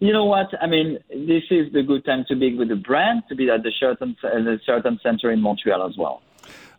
you 0.00 0.12
know 0.12 0.24
what? 0.24 0.48
I 0.60 0.66
mean, 0.66 0.98
this 1.10 1.44
is 1.50 1.72
the 1.72 1.82
good 1.82 2.04
time 2.04 2.24
to 2.28 2.34
be 2.34 2.56
with 2.56 2.68
the 2.68 2.76
brand, 2.76 3.22
to 3.28 3.36
be 3.36 3.50
at 3.50 3.62
the 3.62 3.70
Sheraton, 3.70 4.16
uh, 4.24 4.28
the 4.30 4.58
Sheraton 4.64 4.98
Center 5.02 5.30
in 5.30 5.40
Montreal 5.40 5.86
as 5.86 5.96
well. 5.96 6.22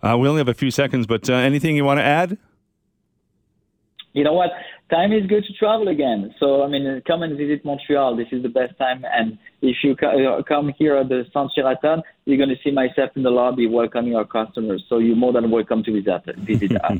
Uh, 0.01 0.17
we 0.17 0.27
only 0.27 0.39
have 0.39 0.47
a 0.47 0.55
few 0.55 0.71
seconds, 0.71 1.05
but 1.05 1.29
uh, 1.29 1.34
anything 1.34 1.75
you 1.75 1.86
want 1.86 1.99
to 1.99 2.03
add? 2.03 2.38
You 4.13 4.23
know 4.23 4.34
what? 4.34 4.49
Time 4.89 5.13
is 5.13 5.25
good 5.27 5.45
to 5.45 5.53
travel 5.53 5.88
again. 5.88 6.34
So, 6.39 6.63
I 6.63 6.67
mean, 6.67 7.01
come 7.07 7.21
and 7.23 7.38
visit 7.38 7.63
Montreal. 7.63 8.17
This 8.17 8.27
is 8.31 8.41
the 8.41 8.49
best 8.49 8.77
time. 8.77 9.05
And 9.05 9.38
if 9.62 9.77
you 9.84 9.95
uh, 9.95 10.41
come 10.43 10.73
here 10.77 10.97
at 10.97 11.07
the 11.07 11.25
Centre 11.31 11.49
Sheraton, 11.55 12.01
you're 12.25 12.38
going 12.38 12.49
to 12.49 12.62
see 12.63 12.71
myself 12.71 13.12
in 13.15 13.23
the 13.23 13.29
lobby 13.29 13.67
welcoming 13.67 14.15
our 14.15 14.25
customers. 14.25 14.84
So, 14.89 14.97
you're 14.97 15.15
more 15.15 15.31
than 15.31 15.49
welcome 15.49 15.84
to 15.84 15.93
visit, 15.93 16.36
visit 16.38 16.71
us. 16.84 16.99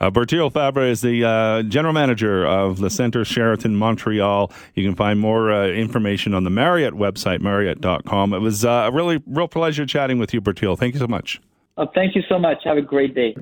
Uh, 0.00 0.10
Bertil 0.10 0.52
Fabre 0.52 0.82
is 0.82 1.00
the 1.00 1.24
uh, 1.24 1.62
general 1.62 1.94
manager 1.94 2.46
of 2.46 2.78
the 2.78 2.90
Centre 2.90 3.24
Sheraton 3.24 3.76
Montreal. 3.76 4.52
You 4.74 4.84
can 4.84 4.94
find 4.94 5.20
more 5.20 5.52
uh, 5.52 5.68
information 5.68 6.34
on 6.34 6.44
the 6.44 6.50
Marriott 6.50 6.94
website, 6.94 7.40
marriott.com. 7.40 8.34
It 8.34 8.40
was 8.40 8.64
uh, 8.64 8.88
a 8.90 8.92
really 8.92 9.22
real 9.26 9.48
pleasure 9.48 9.86
chatting 9.86 10.18
with 10.18 10.34
you, 10.34 10.40
Bertil. 10.40 10.78
Thank 10.78 10.94
you 10.94 11.00
so 11.00 11.08
much. 11.08 11.40
Oh, 11.76 11.86
thank 11.94 12.14
you 12.14 12.22
so 12.28 12.38
much. 12.38 12.58
Have 12.64 12.76
a 12.76 12.82
great 12.82 13.14
day. 13.14 13.34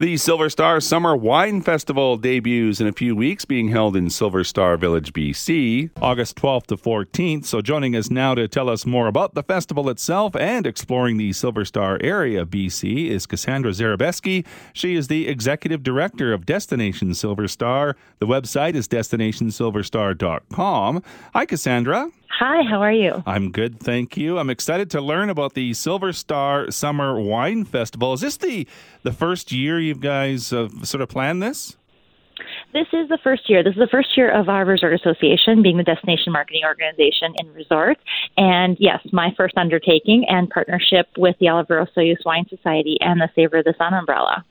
The 0.00 0.16
Silver 0.16 0.48
Star 0.48 0.80
Summer 0.80 1.16
Wine 1.16 1.60
Festival 1.60 2.16
debuts 2.16 2.80
in 2.80 2.86
a 2.86 2.92
few 2.92 3.16
weeks, 3.16 3.44
being 3.44 3.66
held 3.66 3.96
in 3.96 4.10
Silver 4.10 4.44
Star 4.44 4.76
Village, 4.76 5.12
BC, 5.12 5.90
August 6.00 6.36
12th 6.36 6.66
to 6.66 6.76
14th. 6.76 7.46
So, 7.46 7.60
joining 7.60 7.96
us 7.96 8.08
now 8.08 8.36
to 8.36 8.46
tell 8.46 8.68
us 8.68 8.86
more 8.86 9.08
about 9.08 9.34
the 9.34 9.42
festival 9.42 9.90
itself 9.90 10.36
and 10.36 10.68
exploring 10.68 11.16
the 11.16 11.32
Silver 11.32 11.64
Star 11.64 11.98
area 12.00 12.46
BC 12.46 13.08
is 13.08 13.26
Cassandra 13.26 13.72
Zarabeski. 13.72 14.46
She 14.72 14.94
is 14.94 15.08
the 15.08 15.26
executive 15.26 15.82
director 15.82 16.32
of 16.32 16.46
Destination 16.46 17.12
Silver 17.12 17.48
Star. 17.48 17.96
The 18.20 18.26
website 18.26 18.76
is 18.76 18.86
destinationsilverstar.com. 18.86 21.02
Hi, 21.32 21.44
Cassandra. 21.44 22.12
Hi, 22.38 22.62
how 22.62 22.80
are 22.80 22.92
you? 22.92 23.24
I'm 23.26 23.50
good, 23.50 23.80
thank 23.80 24.16
you. 24.16 24.38
I'm 24.38 24.48
excited 24.48 24.90
to 24.90 25.00
learn 25.00 25.28
about 25.28 25.54
the 25.54 25.74
Silver 25.74 26.12
Star 26.12 26.70
Summer 26.70 27.20
Wine 27.20 27.64
Festival. 27.64 28.12
Is 28.12 28.20
this 28.20 28.36
the 28.36 28.64
the 29.02 29.12
first 29.12 29.50
year 29.50 29.80
you 29.80 29.96
guys 29.96 30.52
uh, 30.52 30.68
sort 30.84 31.00
of 31.00 31.08
planned 31.08 31.42
this? 31.42 31.76
This 32.72 32.86
is 32.92 33.08
the 33.08 33.18
first 33.24 33.50
year. 33.50 33.64
This 33.64 33.72
is 33.72 33.80
the 33.80 33.88
first 33.90 34.16
year 34.16 34.30
of 34.30 34.48
our 34.48 34.64
resort 34.64 34.94
association, 34.94 35.64
being 35.64 35.78
the 35.78 35.82
destination 35.82 36.32
marketing 36.32 36.62
organization 36.64 37.34
in 37.40 37.52
resorts. 37.54 38.00
And 38.36 38.76
yes, 38.78 39.00
my 39.10 39.34
first 39.36 39.58
undertaking 39.58 40.24
and 40.28 40.48
partnership 40.48 41.08
with 41.18 41.34
the 41.40 41.48
Oliver 41.48 41.84
Osoyoos 41.84 42.24
Wine 42.24 42.46
Society 42.48 42.98
and 43.00 43.20
the 43.20 43.30
Savor 43.34 43.56
of 43.56 43.64
the 43.64 43.74
Sun 43.76 43.94
umbrella. 43.94 44.44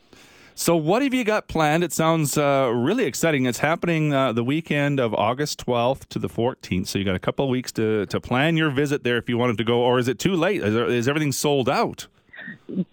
So, 0.59 0.75
what 0.75 1.03
have 1.03 1.13
you 1.13 1.23
got 1.23 1.47
planned? 1.47 1.83
It 1.83 1.93
sounds 1.93 2.35
uh, 2.35 2.71
really 2.73 3.05
exciting. 3.05 3.45
It's 3.45 3.59
happening 3.59 4.11
uh, 4.11 4.33
the 4.33 4.43
weekend 4.43 4.99
of 4.99 5.13
August 5.13 5.63
12th 5.63 6.07
to 6.07 6.17
the 6.17 6.27
14th. 6.27 6.87
So, 6.87 6.97
you 6.97 7.05
got 7.05 7.13
a 7.13 7.19
couple 7.19 7.45
of 7.45 7.51
weeks 7.51 7.71
to, 7.73 8.07
to 8.07 8.19
plan 8.19 8.57
your 8.57 8.71
visit 8.71 9.03
there 9.03 9.17
if 9.17 9.29
you 9.29 9.37
wanted 9.37 9.59
to 9.59 9.63
go, 9.63 9.81
or 9.81 9.99
is 9.99 10.07
it 10.07 10.17
too 10.17 10.33
late? 10.33 10.63
Is, 10.63 10.73
there, 10.73 10.87
is 10.87 11.07
everything 11.07 11.31
sold 11.31 11.69
out? 11.69 12.07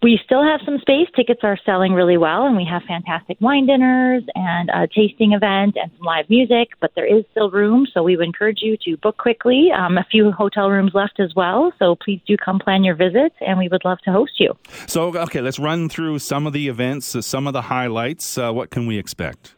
We 0.03 0.21
still 0.25 0.43
have 0.43 0.61
some 0.65 0.79
space. 0.79 1.09
Tickets 1.17 1.41
are 1.43 1.59
selling 1.65 1.93
really 1.93 2.17
well, 2.17 2.47
and 2.47 2.57
we 2.57 2.65
have 2.65 2.83
fantastic 2.85 3.37
wine 3.41 3.67
dinners 3.67 4.23
and 4.35 4.71
a 4.71 4.87
tasting 4.87 5.33
event 5.33 5.77
and 5.81 5.91
some 5.97 6.07
live 6.07 6.29
music. 6.31 6.69
But 6.81 6.93
there 6.95 7.07
is 7.07 7.25
still 7.33 7.51
room, 7.51 7.87
so 7.93 8.03
we 8.03 8.17
would 8.17 8.27
encourage 8.27 8.61
you 8.63 8.77
to 8.85 8.97
book 8.99 9.17
quickly. 9.17 9.71
Um, 9.73 9.99
a 9.99 10.05
few 10.11 10.33
hotel 10.33 10.71
rooms 10.71 10.93
left 10.95 11.21
as 11.21 11.35
well, 11.35 11.73
so 11.79 11.97
please 11.97 12.21
do 12.27 12.37
come 12.37 12.59
plan 12.59 12.85
your 12.85 12.95
visit, 12.95 13.33
and 13.41 13.59
we 13.59 13.69
would 13.69 13.85
love 13.85 13.99
to 14.05 14.13
host 14.13 14.39
you. 14.39 14.57
So, 14.87 15.17
okay, 15.17 15.41
let's 15.41 15.59
run 15.59 15.89
through 15.89 16.19
some 16.21 16.47
of 16.47 16.53
the 16.53 16.69
events, 16.69 17.15
uh, 17.17 17.23
some 17.23 17.47
of 17.47 17.53
the 17.53 17.63
highlights. 17.63 18.39
Uh, 18.39 18.53
what 18.53 18.71
can 18.71 18.87
we 18.87 18.99
expect? 18.99 19.55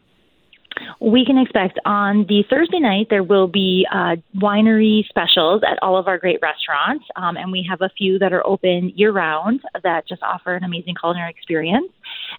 We 0.99 1.25
can 1.25 1.37
expect 1.37 1.79
on 1.85 2.25
the 2.27 2.43
Thursday 2.49 2.79
night 2.79 3.07
there 3.09 3.23
will 3.23 3.47
be 3.47 3.85
uh, 3.93 4.15
winery 4.35 5.07
specials 5.07 5.61
at 5.69 5.77
all 5.81 5.97
of 5.97 6.07
our 6.07 6.17
great 6.17 6.39
restaurants, 6.41 7.05
um, 7.15 7.37
and 7.37 7.51
we 7.51 7.65
have 7.69 7.81
a 7.81 7.89
few 7.97 8.17
that 8.19 8.33
are 8.33 8.45
open 8.45 8.91
year 8.95 9.11
round 9.11 9.61
that 9.83 10.07
just 10.07 10.23
offer 10.23 10.55
an 10.55 10.63
amazing 10.63 10.95
culinary 10.99 11.29
experience. 11.29 11.91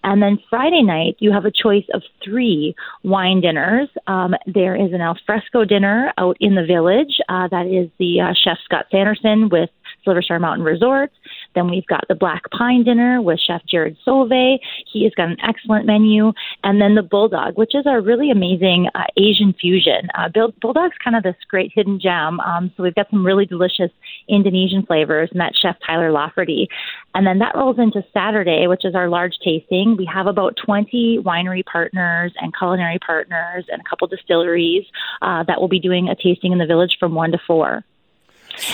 And 0.03 0.23
then 0.23 0.39
Friday 0.51 0.83
night 0.83 1.17
you 1.19 1.33
have 1.33 1.45
a 1.45 1.51
choice 1.51 1.85
of 1.95 2.03
three 2.25 2.75
wine 3.05 3.41
dinners. 3.41 3.89
Um, 4.07 4.35
there 4.47 4.75
is 4.75 4.93
an 4.93 5.01
alfresco 5.01 5.65
dinner 5.65 6.13
out 6.19 6.37
in 6.41 6.55
the 6.55 6.65
village 6.65 7.21
uh, 7.29 7.49
that 7.49 7.67
is 7.67 7.91
the 7.99 8.21
uh, 8.21 8.35
chef 8.45 8.59
Scott 8.65 8.87
Sanderson 8.91 9.49
with 9.51 9.71
Silver 10.05 10.23
Star 10.23 10.39
Mountain 10.39 10.65
Resorts. 10.65 11.15
Then 11.59 11.69
we've 11.69 11.87
got 11.87 12.07
the 12.09 12.15
Black 12.15 12.49
Pine 12.57 12.85
Dinner 12.85 13.21
with 13.21 13.41
Chef 13.45 13.63
Jared 13.69 13.97
Sauvé. 14.07 14.59
He 14.93 15.03
has 15.03 15.13
got 15.17 15.29
an 15.29 15.39
excellent 15.43 15.87
menu. 15.87 16.33
And 16.63 16.81
then 16.81 16.95
the 16.95 17.03
Bulldog, 17.03 17.59
which 17.59 17.75
is 17.75 17.85
our 17.85 18.01
really 18.01 18.31
amazing 18.31 18.87
uh, 18.95 19.07
Asian 19.17 19.53
fusion. 19.61 20.07
Uh, 20.17 20.29
Bulldog's 20.61 20.95
kind 21.03 21.17
of 21.17 21.25
this 21.25 21.35
great 21.51 21.73
hidden 21.75 21.99
gem. 21.99 22.39
Um, 22.39 22.71
so 22.77 22.85
we've 22.85 22.95
got 22.95 23.11
some 23.11 23.27
really 23.27 23.45
delicious 23.45 23.91
Indonesian 24.29 24.87
flavors, 24.87 25.31
and 25.33 25.41
that's 25.41 25.59
Chef 25.59 25.75
Tyler 25.85 26.13
Lafferty. 26.13 26.69
And 27.17 27.27
then 27.27 27.41
that 27.41 27.57
rolls 27.57 27.81
into 27.81 28.05
Saturday, 28.15 28.69
which 28.69 28.85
is 28.85 28.95
our 28.95 29.09
large 29.09 29.35
tasting. 29.45 29.97
We 29.99 30.09
have 30.15 30.29
about 30.29 30.57
20 30.65 31.19
winery 31.25 31.65
partners 31.65 32.33
and 32.41 32.57
culinary 32.57 33.01
partners 33.05 33.65
and 33.69 33.81
a 33.81 33.91
couple 33.91 34.07
distilleries 34.07 34.85
uh, 35.23 35.43
that 35.49 35.61
will 35.61 35.67
be 35.67 35.81
doing 35.81 36.09
a 36.09 36.15
tasting 36.15 36.53
in 36.53 36.59
the 36.59 36.67
village 36.67 36.99
from 37.01 37.17
1 37.17 37.33
to 37.33 37.39
4. 37.45 37.85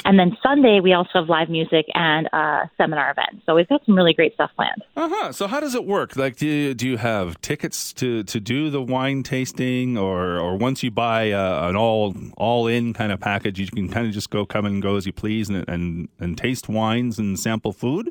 And 0.05 0.19
then 0.19 0.37
Sunday, 0.43 0.81
we 0.81 0.93
also 0.93 1.11
have 1.15 1.29
live 1.29 1.49
music 1.49 1.87
and 1.95 2.29
a 2.33 2.71
seminar 2.77 3.11
event. 3.11 3.43
So 3.47 3.55
we've 3.55 3.69
got 3.69 3.85
some 3.87 3.97
really 3.97 4.15
great 4.15 4.35
stuff 4.35 4.51
planned. 4.57 4.83
Uh 4.97 5.09
huh. 5.11 5.33
So 5.33 5.47
how 5.47 5.61
does 5.61 5.75
it 5.75 5.85
work? 5.85 6.17
Like, 6.17 6.37
do 6.37 6.47
you, 6.47 6.75
do 6.75 6.89
you 6.89 6.97
have 6.97 7.41
tickets 7.41 7.93
to, 7.95 8.23
to 8.25 8.41
do 8.41 8.71
the 8.71 8.83
wine 8.83 9.23
tasting, 9.23 9.97
or 9.99 10.39
or 10.39 10.57
once 10.57 10.83
you 10.83 10.91
buy 10.91 11.31
uh, 11.33 11.69
an 11.69 11.77
all 11.77 12.15
all 12.37 12.67
in 12.67 12.93
kind 12.93 13.13
of 13.13 13.21
package, 13.21 13.59
you 13.59 13.67
can 13.67 13.89
kind 13.89 14.07
of 14.07 14.13
just 14.13 14.31
go 14.31 14.47
come 14.47 14.65
and 14.65 14.83
go 14.83 14.97
as 14.97 15.07
you 15.07 15.13
please 15.13 15.49
and 15.49 15.65
and, 15.69 16.09
and 16.19 16.39
taste 16.39 16.69
wines 16.69 17.19
and 17.19 17.39
sample 17.39 17.73
food? 17.73 18.11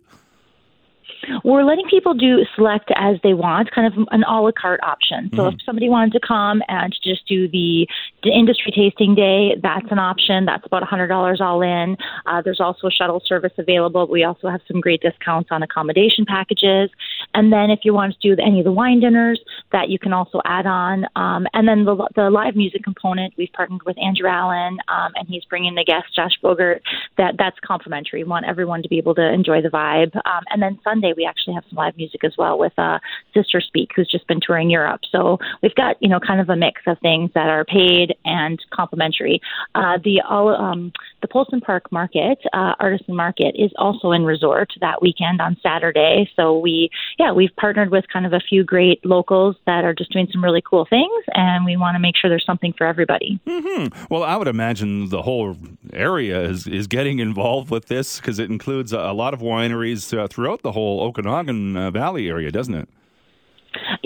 We're 1.44 1.64
letting 1.64 1.88
people 1.90 2.14
do 2.14 2.46
select 2.56 2.92
as 2.96 3.18
they 3.24 3.34
want, 3.34 3.72
kind 3.72 3.88
of 3.88 4.08
an 4.12 4.24
a 4.24 4.42
la 4.42 4.52
carte 4.52 4.82
option. 4.84 5.30
So 5.32 5.44
mm-hmm. 5.44 5.56
if 5.56 5.62
somebody 5.66 5.90
wanted 5.90 6.14
to 6.14 6.20
come 6.26 6.62
and 6.68 6.94
just 7.04 7.28
do 7.28 7.48
the 7.48 7.88
industry 8.32 8.72
tasting 8.76 9.16
day, 9.16 9.56
that's 9.62 9.86
an 9.92 10.00
option. 10.00 10.46
That's 10.46 10.66
about 10.66 10.84
$100 10.84 11.42
all 11.42 11.62
in. 11.62 11.98
Uh, 12.26 12.42
there's 12.42 12.60
also 12.60 12.88
a 12.88 12.92
shuttle 12.92 13.22
service 13.26 13.54
available. 13.58 14.08
We 14.08 14.24
also 14.24 14.50
have 14.50 14.62
some 14.68 14.82
great 14.82 15.02
discounts 15.02 15.50
on 15.52 15.64
accommodation 15.64 16.26
packages. 16.26 16.90
And 17.34 17.52
then 17.52 17.70
if 17.70 17.80
you 17.84 17.94
want 17.94 18.16
to 18.20 18.36
do 18.36 18.42
any 18.42 18.60
of 18.60 18.66
the 18.66 18.72
wine 18.72 19.00
dinners, 19.00 19.40
that 19.72 19.90
you 19.90 20.00
can 20.00 20.14
also 20.14 20.42
add 20.46 20.66
on. 20.66 21.06
Um, 21.16 21.48
and 21.54 21.68
then 21.68 21.86
the, 21.86 22.08
the 22.16 22.30
live 22.30 22.56
music 22.56 22.84
component, 22.84 23.34
we've 23.38 23.52
partnered 23.54 23.84
with 23.86 23.98
Andrew 23.98 24.30
Allen, 24.30 24.78
um, 24.88 25.12
and 25.16 25.28
he's 25.28 25.44
bringing 25.46 25.76
the 25.76 25.84
guest 25.84 26.16
Josh 26.16 26.34
Bogert. 26.44 26.82
That 27.18 27.36
that's 27.38 27.58
complimentary. 27.66 28.24
We 28.24 28.30
want 28.30 28.46
everyone 28.46 28.84
to 28.84 28.90
be 28.90 28.98
able 28.98 29.16
to 29.16 29.34
enjoy 29.34 29.62
the 29.62 29.70
vibe. 29.70 30.16
Um, 30.16 30.44
and 30.50 30.62
then 30.62 30.80
Sunday 30.84 31.14
we 31.16 31.26
actually 31.26 31.56
have 31.56 31.64
some 31.70 31.78
live 31.78 31.98
music 31.98 32.24
as 32.24 32.34
well 32.38 32.58
with 32.58 32.78
uh, 32.78 33.00
Sister 33.34 33.62
Speak, 33.62 33.92
who's 33.96 34.10
just 34.10 34.28
been 34.28 34.40
touring 34.46 34.70
Europe. 34.70 35.02
So 35.12 35.40
we've 35.62 35.76
got 35.76 35.98
you 36.02 36.10
know 36.10 36.20
kind 36.20 36.40
of 36.40 36.50
a 36.50 36.56
mix 36.56 36.82
of 36.88 37.00
things 37.00 37.32
that 37.34 37.50
are 37.50 37.66
paid 37.66 38.13
and 38.26 38.60
complimentary. 38.72 39.42
Uh, 39.76 39.98
the 40.04 40.22
all 40.22 40.50
um, 40.50 40.92
the 41.22 41.28
Polson 41.28 41.62
Park 41.62 41.92
Market, 41.92 42.40
uh, 42.54 42.74
Artisan 42.80 43.16
Market, 43.16 43.56
is 43.58 43.72
also 43.78 44.12
in 44.12 44.24
resort 44.24 44.70
that 44.82 45.02
weekend 45.02 45.42
on 45.42 45.58
Saturday. 45.62 46.30
So 46.36 46.58
we 46.58 46.90
yeah 47.20 47.32
we've 47.32 47.56
partnered 47.58 47.92
with 47.92 48.06
kind 48.12 48.26
of 48.26 48.34
a 48.34 48.40
few 48.40 48.64
great 48.64 49.06
locals 49.06 49.56
that 49.66 49.84
are 49.84 49.94
just 49.94 50.12
doing 50.12 50.28
some 50.32 50.44
really 50.44 50.62
cool 50.62 50.86
things, 50.90 51.24
and 51.34 51.66
we 51.66 51.78
want 51.78 51.96
to 51.96 52.00
make 52.00 52.16
sure 52.18 52.30
there's 52.30 52.46
something 52.46 52.74
for 52.78 52.86
everybody. 52.86 53.40
Mm-hmm. 53.48 54.06
Well, 54.10 54.24
I 54.24 54.36
would 54.36 54.48
imagine 54.48 55.10
the 55.10 55.22
whole 55.22 55.58
area 55.92 56.42
is 56.42 56.68
is 56.68 56.88
getting 56.88 57.20
involved 57.20 57.70
with 57.70 57.86
this 57.88 58.20
because 58.20 58.40
it 58.40 58.50
includes 58.50 58.94
a, 58.94 59.00
a, 59.00 59.14
lot 59.14 59.34
of 59.34 59.42
wineries 59.42 60.18
uh, 60.18 60.28
throughout 60.28 60.62
the 60.62 60.72
whole 60.72 61.02
Okanagan 61.02 61.78
uh, 61.78 61.92
Valley 61.92 62.30
area, 62.30 62.52
doesn't 62.52 62.76
it? 62.76 62.90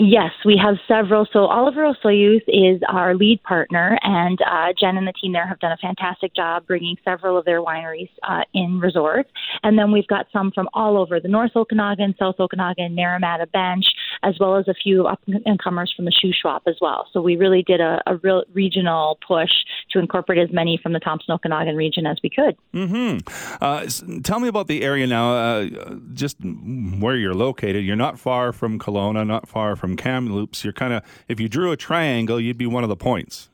Yes, 0.00 0.30
we 0.44 0.56
have 0.62 0.76
several. 0.86 1.26
So 1.32 1.46
Oliver 1.46 1.92
Osoyoos 1.92 2.42
is 2.46 2.80
our 2.88 3.16
lead 3.16 3.42
partner, 3.42 3.98
and 4.02 4.38
uh, 4.42 4.72
Jen 4.78 4.96
and 4.96 5.08
the 5.08 5.12
team 5.12 5.32
there 5.32 5.46
have 5.46 5.58
done 5.58 5.72
a 5.72 5.76
fantastic 5.76 6.36
job 6.36 6.68
bringing 6.68 6.94
several 7.04 7.36
of 7.36 7.44
their 7.44 7.60
wineries 7.60 8.08
uh, 8.22 8.42
in 8.54 8.78
resorts. 8.78 9.28
And 9.64 9.76
then 9.76 9.90
we've 9.90 10.06
got 10.06 10.26
some 10.32 10.52
from 10.52 10.68
all 10.72 10.96
over 10.98 11.18
the 11.18 11.26
North 11.26 11.50
Okanagan, 11.56 12.14
South 12.16 12.36
Okanagan, 12.38 12.94
Naramata 12.94 13.50
Bench, 13.50 13.86
as 14.22 14.36
well 14.38 14.56
as 14.56 14.68
a 14.68 14.74
few 14.74 15.06
up 15.06 15.20
and 15.26 15.58
comers 15.60 15.92
from 15.96 16.04
the 16.04 16.12
Shoe 16.12 16.30
Shuswap 16.30 16.60
as 16.68 16.76
well. 16.80 17.08
So 17.12 17.20
we 17.20 17.34
really 17.34 17.64
did 17.64 17.80
a, 17.80 18.00
a 18.06 18.18
real 18.18 18.44
regional 18.52 19.18
push 19.26 19.50
to 19.90 19.98
incorporate 19.98 20.38
as 20.38 20.52
many 20.52 20.78
from 20.80 20.92
the 20.92 21.00
Thompson 21.00 21.34
Okanagan 21.34 21.74
region 21.74 22.06
as 22.06 22.18
we 22.22 22.30
could. 22.30 22.56
Mm-hmm. 22.72 23.26
Uh, 23.60 24.20
tell 24.22 24.38
me 24.38 24.46
about 24.46 24.68
the 24.68 24.82
area 24.82 25.08
now, 25.08 25.34
uh, 25.34 25.68
just 26.14 26.36
where 26.40 27.16
you're 27.16 27.34
located. 27.34 27.84
You're 27.84 27.96
not 27.96 28.16
far 28.16 28.52
from 28.52 28.78
Kelowna, 28.78 29.26
not 29.26 29.48
far 29.48 29.74
from 29.74 29.87
Kamloops. 29.96 30.64
You're 30.64 30.72
kind 30.72 30.92
of, 30.92 31.02
if 31.28 31.40
you 31.40 31.48
drew 31.48 31.72
a 31.72 31.76
triangle, 31.76 32.40
you'd 32.40 32.58
be 32.58 32.66
one 32.66 32.82
of 32.82 32.88
the 32.88 32.96
points. 32.96 33.48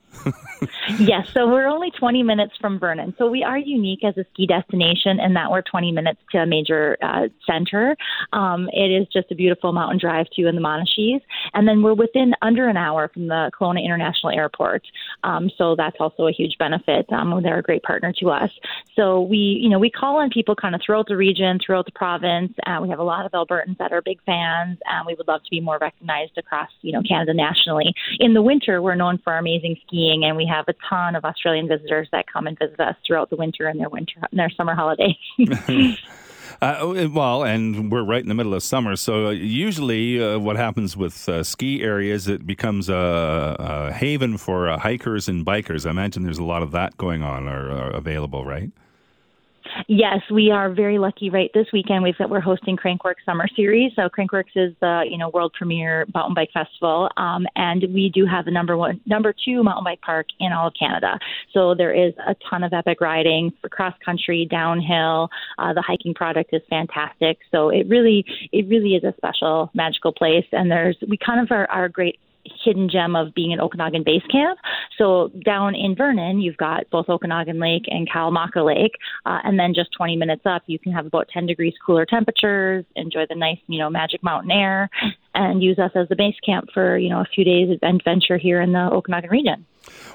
Yes, 0.99 1.29
so 1.33 1.49
we're 1.49 1.67
only 1.67 1.91
20 1.91 2.23
minutes 2.23 2.55
from 2.61 2.79
Vernon. 2.79 3.15
So 3.19 3.31
we 3.31 3.43
are 3.43 3.59
unique 3.59 4.05
as 4.05 4.17
a 4.17 4.25
ski 4.33 4.47
destination 4.47 5.19
in 5.19 5.35
that 5.35 5.51
we're 5.51 5.63
20 5.63 5.93
minutes 5.93 6.21
to 6.33 6.39
a 6.39 6.47
major 6.47 6.97
uh, 7.03 7.29
center. 7.47 7.97
Um, 8.33 8.69
it 8.73 8.91
is 8.91 9.07
just 9.13 9.31
a 9.31 9.35
beautiful 9.35 9.73
mountain 9.73 9.99
drive 9.99 10.27
to 10.37 10.47
in 10.47 10.55
the 10.55 10.61
Monashees. 10.61 11.21
And 11.55 11.67
then 11.67 11.83
we're 11.83 11.95
within 11.95 12.35
under 12.43 12.69
an 12.69 12.77
hour 12.77 13.09
from 13.13 13.29
the 13.29 13.51
Kelowna 13.59 13.85
International 13.85 14.33
Airport. 14.33 14.83
Um, 15.23 15.51
so 15.57 15.75
that's 15.77 15.97
also 16.01 16.27
a 16.27 16.33
huge 16.33 16.57
benefit. 16.59 17.11
Um, 17.13 17.41
they're 17.43 17.59
a 17.59 17.63
great 17.63 17.83
partner 17.83 18.13
to 18.21 18.31
us. 18.31 18.51
So 18.95 19.23
we, 19.23 19.59
you 19.63 19.69
know, 19.69 19.79
we 19.79 19.91
call 19.91 20.17
on 20.17 20.31
people 20.31 20.55
kind 20.55 20.75
of 20.75 20.81
throughout 20.85 21.09
the 21.09 21.17
region, 21.17 21.59
throughout 21.65 21.87
the 21.87 21.93
province. 21.93 22.53
Uh, 22.67 22.79
we 22.83 22.89
have 22.91 22.99
a 22.99 23.05
lot 23.05 23.27
of 23.27 23.33
Albertans 23.33 23.79
that 23.79 23.93
are 23.93 24.03
big 24.03 24.19
fans, 24.25 24.79
and 24.87 25.07
we 25.07 25.15
would 25.15 25.29
love 25.29 25.43
to 25.43 25.51
be 25.51 25.61
more 25.61 25.79
recognized 25.81 26.37
across, 26.37 26.71
you 26.83 26.93
know, 26.93 27.03
Canada 27.03 27.33
nationally. 27.35 27.95
In 28.21 28.35
the 28.35 28.43
winter, 28.43 28.83
we're 28.83 28.95
known 28.95 29.19
for 29.19 29.33
our 29.33 29.39
amazing 29.39 29.77
skiing, 29.87 30.04
and 30.13 30.37
we 30.37 30.47
have 30.47 30.67
a 30.69 30.75
ton 30.89 31.17
of 31.17 31.25
Australian 31.25 31.69
visitors 31.69 32.09
that 32.13 32.27
come 32.31 32.47
and 32.47 32.59
visit 32.59 32.79
us 32.81 32.97
throughout 33.07 33.31
the 33.31 33.37
winter 33.37 33.67
and 33.67 33.81
their 33.81 33.89
winter, 33.89 34.21
and 34.31 34.39
their 34.39 34.51
summer 34.51 34.75
holidays. 34.75 35.17
Uh, 36.63 36.77
oh, 36.79 37.09
well, 37.09 37.45
and 37.45 37.91
we're 37.91 38.05
right 38.05 38.23
in 38.23 38.29
the 38.29 38.35
middle 38.35 38.55
of 38.55 38.63
summer, 38.63 38.97
so 38.97 39.27
uh, 39.27 39.31
usually 39.31 40.23
uh, 40.23 40.39
what 40.39 40.57
happens 40.57 40.97
with 40.97 41.29
uh, 41.29 41.43
ski 41.43 41.83
areas, 41.83 42.29
it 42.29 42.47
becomes 42.47 42.89
a, 42.89 43.57
a 43.59 43.93
haven 43.93 44.39
for 44.39 44.69
uh, 44.69 44.79
hikers 44.79 45.29
and 45.29 45.45
bikers. 45.45 45.85
I 45.85 45.91
imagine 45.91 46.23
there's 46.23 46.39
a 46.39 46.45
lot 46.45 46.63
of 46.63 46.71
that 46.71 46.97
going 46.97 47.23
on 47.23 47.49
or, 47.49 47.71
or 47.71 47.91
available, 47.91 48.45
right? 48.45 48.71
Yes, 49.89 50.21
we 50.31 50.51
are 50.51 50.73
very 50.73 50.99
lucky. 50.99 51.31
Right 51.31 51.51
this 51.55 51.67
weekend, 51.73 52.03
we've 52.03 52.17
got, 52.17 52.31
we're 52.31 52.41
hosting 52.41 52.77
Crankworx 52.77 53.17
Summer 53.25 53.47
Series. 53.57 53.93
So 53.97 54.09
Crankworx 54.09 54.45
is 54.55 54.75
the 54.81 55.05
you 55.09 55.19
know 55.19 55.31
world 55.31 55.53
premier 55.57 56.07
mountain 56.15 56.35
bike 56.35 56.51
festival, 56.53 57.11
um, 57.17 57.47
and 57.57 57.83
we 57.93 58.11
do 58.13 58.27
have 58.27 58.45
the 58.45 58.51
number 58.51 58.77
one, 58.77 59.01
number 59.07 59.35
two 59.45 59.63
mountain 59.63 59.85
bike 59.85 60.01
park 60.01 60.27
in 60.41 60.53
all 60.53 60.69
of 60.69 60.75
Canada. 60.79 61.19
So 61.53 61.75
there 61.75 61.93
is 61.93 62.15
a 62.27 62.35
ton 62.49 62.63
of 62.63 62.73
epic 62.73 63.01
riding 63.01 63.53
for 63.61 63.69
cross 63.69 63.95
country, 64.05 64.47
downhill. 64.51 65.29
Uh, 65.59 65.73
the 65.73 65.83
hiking 65.83 66.15
product 66.15 66.51
is 66.53 66.63
fantastic. 66.71 67.39
So 67.51 67.71
it 67.71 67.89
really, 67.89 68.25
it 68.53 68.69
really 68.69 68.95
is 68.95 69.05
a 69.05 69.15
special, 69.17 69.71
magical 69.75 70.13
place. 70.13 70.47
And 70.53 70.71
there's 70.71 70.97
we 71.09 71.17
kind 71.17 71.41
of 71.41 71.51
are, 71.51 71.71
are 71.71 71.89
great 71.89 72.19
hidden 72.65 72.89
gem 72.89 73.17
of 73.17 73.35
being 73.35 73.53
an 73.53 73.61
Okanagan 73.61 74.03
base 74.05 74.23
camp. 74.31 74.59
So 74.99 75.31
down 75.45 75.75
in 75.75 75.95
Vernon, 75.95 76.41
you've 76.41 76.57
got 76.57 76.89
both 76.91 77.09
Okanagan 77.09 77.59
Lake 77.59 77.85
and 77.89 78.09
Kalamalka 78.09 78.65
Lake, 78.65 78.93
uh, 79.27 79.39
and 79.45 79.59
then 79.59 79.75
just 79.75 79.91
20 79.97 80.17
minutes 80.17 80.43
up, 80.45 80.63
you 80.67 80.79
can 80.79 80.93
have 80.93 81.07
about 81.07 81.29
10 81.33 81.47
degrees 81.47 81.75
cooler 81.85 82.07
temperatures, 82.07 82.85
enjoy 82.97 83.25
the 83.29 83.35
nice, 83.35 83.59
you 83.67 83.79
know, 83.79 83.91
magic 83.91 84.23
mountain 84.23 84.51
air, 84.51 84.89
and 85.35 85.63
use 85.63 85.79
us 85.79 85.91
as 85.95 86.09
the 86.09 86.17
base 86.17 86.37
camp 86.45 86.69
for 86.73 86.97
you 86.99 87.09
know 87.09 87.21
a 87.21 87.29
few 87.35 87.45
days 87.45 87.71
of 87.71 87.79
adventure 87.83 88.39
here 88.39 88.61
in 88.61 88.73
the 88.73 88.89
Okanagan 88.93 89.31
region. 89.31 89.67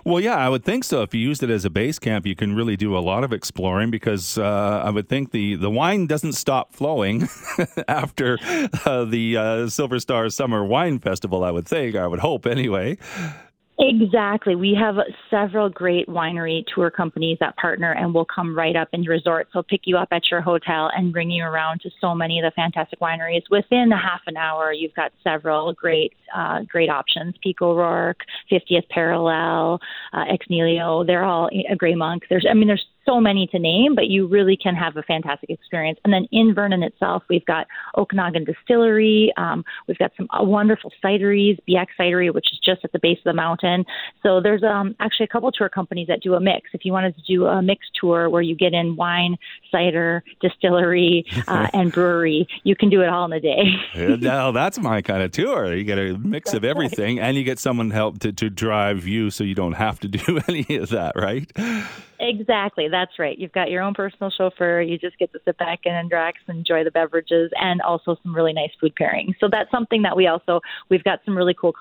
Well, 0.03 0.19
yeah, 0.19 0.35
I 0.35 0.49
would 0.49 0.63
think 0.63 0.83
so. 0.83 1.01
If 1.01 1.13
you 1.13 1.21
used 1.21 1.43
it 1.43 1.49
as 1.49 1.65
a 1.65 1.69
base 1.69 1.99
camp, 1.99 2.25
you 2.25 2.35
can 2.35 2.55
really 2.55 2.77
do 2.77 2.97
a 2.97 2.99
lot 2.99 3.23
of 3.23 3.33
exploring 3.33 3.91
because 3.91 4.37
uh, 4.37 4.81
I 4.83 4.89
would 4.89 5.09
think 5.09 5.31
the, 5.31 5.55
the 5.55 5.69
wine 5.69 6.07
doesn't 6.07 6.33
stop 6.33 6.73
flowing 6.73 7.27
after 7.87 8.37
uh, 8.85 9.05
the 9.05 9.37
uh, 9.37 9.67
Silver 9.69 9.99
Star 9.99 10.29
Summer 10.29 10.63
Wine 10.63 10.99
Festival. 10.99 11.43
I 11.43 11.51
would 11.51 11.67
think, 11.67 11.95
I 11.95 12.07
would 12.07 12.19
hope, 12.19 12.45
anyway. 12.45 12.97
Exactly. 13.81 14.55
We 14.55 14.77
have 14.77 14.95
several 15.29 15.69
great 15.69 16.09
winery 16.09 16.65
tour 16.75 16.91
companies 16.91 17.37
that 17.39 17.55
partner 17.55 17.93
and 17.93 18.13
will 18.13 18.25
come 18.25 18.53
right 18.53 18.75
up 18.75 18.89
in 18.91 19.03
your 19.03 19.13
resort. 19.13 19.47
So 19.53 19.63
pick 19.63 19.81
you 19.85 19.95
up 19.95 20.09
at 20.11 20.23
your 20.29 20.41
hotel 20.41 20.91
and 20.93 21.13
bring 21.13 21.31
you 21.31 21.45
around 21.45 21.79
to 21.81 21.89
so 22.01 22.13
many 22.13 22.39
of 22.39 22.43
the 22.43 22.51
fantastic 22.57 22.99
wineries. 22.99 23.43
Within 23.49 23.89
a 23.93 23.97
half 23.97 24.19
an 24.27 24.35
hour, 24.35 24.73
you've 24.73 24.93
got 24.95 25.13
several 25.23 25.71
great, 25.71 26.11
uh, 26.35 26.63
great 26.67 26.89
options. 26.89 27.35
Peak 27.41 27.61
O'Rourke, 27.61 28.19
50th 28.51 28.87
Parallel, 28.89 29.79
uh, 30.11 30.25
Ex 30.29 30.45
Nihilo. 30.49 31.05
They're 31.05 31.23
all 31.23 31.49
a 31.71 31.75
Grey 31.77 31.95
Monk. 31.95 32.23
There's, 32.29 32.45
I 32.49 32.53
mean, 32.53 32.67
there's 32.67 32.85
so 33.09 33.19
many 33.19 33.47
to 33.47 33.59
name, 33.59 33.95
but 33.95 34.07
you 34.07 34.27
really 34.27 34.55
can 34.55 34.75
have 34.75 34.95
a 34.97 35.03
fantastic 35.03 35.49
experience. 35.49 35.99
And 36.03 36.13
then 36.13 36.27
in 36.31 36.53
Vernon 36.53 36.83
itself, 36.83 37.23
we've 37.29 37.45
got 37.45 37.67
Okanagan 37.97 38.45
Distillery. 38.45 39.33
Um, 39.37 39.65
we've 39.87 39.97
got 39.97 40.11
some 40.15 40.27
uh, 40.31 40.43
wonderful 40.43 40.91
cideries, 41.03 41.57
BX 41.67 41.87
Cidery, 41.99 42.33
which 42.33 42.47
is 42.51 42.59
just 42.63 42.81
at 42.83 42.91
the 42.91 42.99
base 42.99 43.17
of 43.19 43.23
the 43.23 43.33
mountain. 43.33 43.85
So 44.21 44.41
there's 44.41 44.63
um, 44.63 44.95
actually 44.99 45.25
a 45.25 45.27
couple 45.27 45.51
tour 45.51 45.69
companies 45.69 46.07
that 46.07 46.21
do 46.21 46.35
a 46.35 46.39
mix. 46.39 46.69
If 46.73 46.85
you 46.85 46.91
wanted 46.91 47.15
to 47.15 47.21
do 47.23 47.45
a 47.45 47.61
mixed 47.61 47.91
tour 47.99 48.29
where 48.29 48.41
you 48.41 48.55
get 48.55 48.73
in 48.73 48.95
wine, 48.95 49.37
cider, 49.71 50.23
distillery, 50.41 51.25
uh, 51.47 51.67
and 51.73 51.91
brewery, 51.91 52.47
you 52.63 52.75
can 52.75 52.89
do 52.89 53.01
it 53.01 53.09
all 53.09 53.25
in 53.25 53.33
a 53.33 53.39
day. 53.39 53.63
now 54.17 54.51
that's 54.51 54.77
my 54.79 55.01
kind 55.01 55.23
of 55.23 55.31
tour. 55.31 55.73
You 55.73 55.83
get 55.83 55.97
a 55.97 56.17
mix 56.17 56.53
of 56.53 56.63
everything, 56.63 57.19
and 57.19 57.35
you 57.37 57.43
get 57.43 57.59
someone 57.59 57.89
to 57.89 57.95
help 57.95 58.19
to, 58.19 58.31
to 58.33 58.49
drive 58.49 59.07
you, 59.07 59.31
so 59.31 59.43
you 59.43 59.55
don't 59.55 59.73
have 59.73 59.99
to 60.01 60.07
do 60.19 60.39
any 60.47 60.77
of 60.77 60.89
that, 60.89 61.15
right? 61.15 61.51
Exactly, 62.19 62.87
that's 62.89 63.17
right. 63.17 63.37
You've 63.37 63.53
got 63.53 63.69
your 63.69 63.81
own 63.81 63.93
personal 63.93 64.29
chauffeur. 64.29 64.81
You 64.81 64.97
just 64.97 65.17
get 65.17 65.31
to 65.33 65.39
sit 65.45 65.57
back 65.57 65.79
and 65.85 66.11
relax, 66.11 66.39
and 66.47 66.57
enjoy 66.57 66.83
the 66.83 66.91
beverages, 66.91 67.51
and 67.55 67.81
also 67.81 68.17
some 68.23 68.35
really 68.35 68.53
nice 68.53 68.71
food 68.79 68.93
pairings. 68.99 69.35
So 69.39 69.47
that's 69.49 69.71
something 69.71 70.01
that 70.01 70.15
we 70.17 70.27
also 70.27 70.59
we've 70.89 71.03
got 71.03 71.19
some 71.25 71.37
really 71.37 71.53
cool 71.53 71.73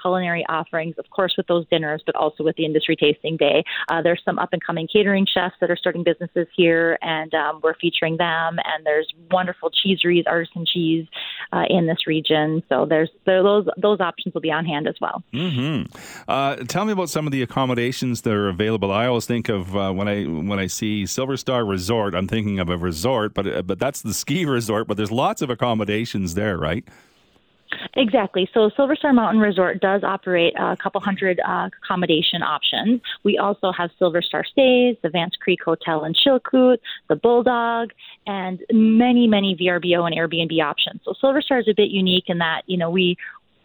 culinary 0.00 0.44
offerings, 0.48 0.94
of 0.98 1.10
course, 1.10 1.34
with 1.36 1.46
those 1.46 1.66
dinners, 1.70 2.02
but 2.06 2.14
also 2.14 2.44
with 2.44 2.56
the 2.56 2.64
industry 2.64 2.96
tasting 2.96 3.36
day. 3.36 3.64
Uh, 3.88 4.00
there's 4.02 4.22
some 4.24 4.38
up 4.38 4.50
and 4.52 4.64
coming 4.64 4.86
catering 4.92 5.26
chefs 5.26 5.54
that 5.60 5.70
are 5.70 5.76
starting 5.76 6.04
businesses 6.04 6.46
here, 6.56 6.98
and 7.02 7.34
um, 7.34 7.60
we're 7.62 7.74
featuring 7.74 8.16
them. 8.16 8.58
And 8.64 8.86
there's 8.86 9.08
wonderful 9.30 9.70
cheeseries, 9.70 10.24
artisan 10.26 10.64
cheese 10.66 11.06
uh, 11.52 11.64
in 11.68 11.86
this 11.86 12.06
region. 12.06 12.62
So 12.68 12.86
there's 12.86 13.10
there, 13.26 13.42
those 13.42 13.66
those 13.76 14.00
options 14.00 14.34
will 14.34 14.40
be 14.40 14.52
on 14.52 14.64
hand 14.64 14.86
as 14.86 14.94
well. 15.00 15.22
Mm-hmm. 15.32 15.92
Uh, 16.28 16.56
tell 16.68 16.84
me 16.84 16.92
about 16.92 17.10
some 17.10 17.26
of 17.26 17.32
the 17.32 17.42
accommodations 17.42 18.22
that 18.22 18.32
are 18.32 18.48
available. 18.48 18.92
I 18.92 19.06
always 19.06 19.26
think 19.26 19.48
of 19.48 19.76
uh, 19.80 19.92
when 19.92 20.08
I 20.08 20.24
when 20.24 20.58
I 20.58 20.66
see 20.66 21.06
Silver 21.06 21.36
Star 21.36 21.64
Resort, 21.64 22.14
I'm 22.14 22.28
thinking 22.28 22.60
of 22.60 22.68
a 22.68 22.76
resort, 22.76 23.34
but 23.34 23.46
uh, 23.46 23.62
but 23.62 23.78
that's 23.78 24.02
the 24.02 24.14
ski 24.14 24.44
resort. 24.58 24.86
But 24.86 24.96
there's 24.96 25.12
lots 25.12 25.42
of 25.42 25.50
accommodations 25.50 26.34
there, 26.34 26.58
right? 26.58 26.84
Exactly. 27.94 28.48
So 28.52 28.70
Silver 28.76 28.96
Star 28.96 29.12
Mountain 29.12 29.40
Resort 29.40 29.80
does 29.80 30.02
operate 30.02 30.54
a 30.58 30.76
couple 30.76 31.00
hundred 31.00 31.40
uh, 31.46 31.68
accommodation 31.82 32.42
options. 32.42 33.00
We 33.24 33.38
also 33.38 33.72
have 33.72 33.90
Silver 33.98 34.22
Star 34.22 34.44
Stays, 34.44 34.96
the 35.02 35.08
Vance 35.08 35.36
Creek 35.40 35.60
Hotel 35.64 36.04
in 36.04 36.14
Chilkoot, 36.14 36.78
the 37.08 37.16
Bulldog, 37.16 37.90
and 38.26 38.60
many, 38.72 39.26
many 39.26 39.56
VRBO 39.56 40.06
and 40.06 40.16
Airbnb 40.16 40.60
options. 40.62 41.00
So 41.04 41.14
Silver 41.20 41.42
Star 41.42 41.60
is 41.60 41.68
a 41.68 41.74
bit 41.74 41.90
unique 41.90 42.24
in 42.26 42.38
that, 42.38 42.62
you 42.66 42.76
know, 42.76 42.90
we 42.90 43.16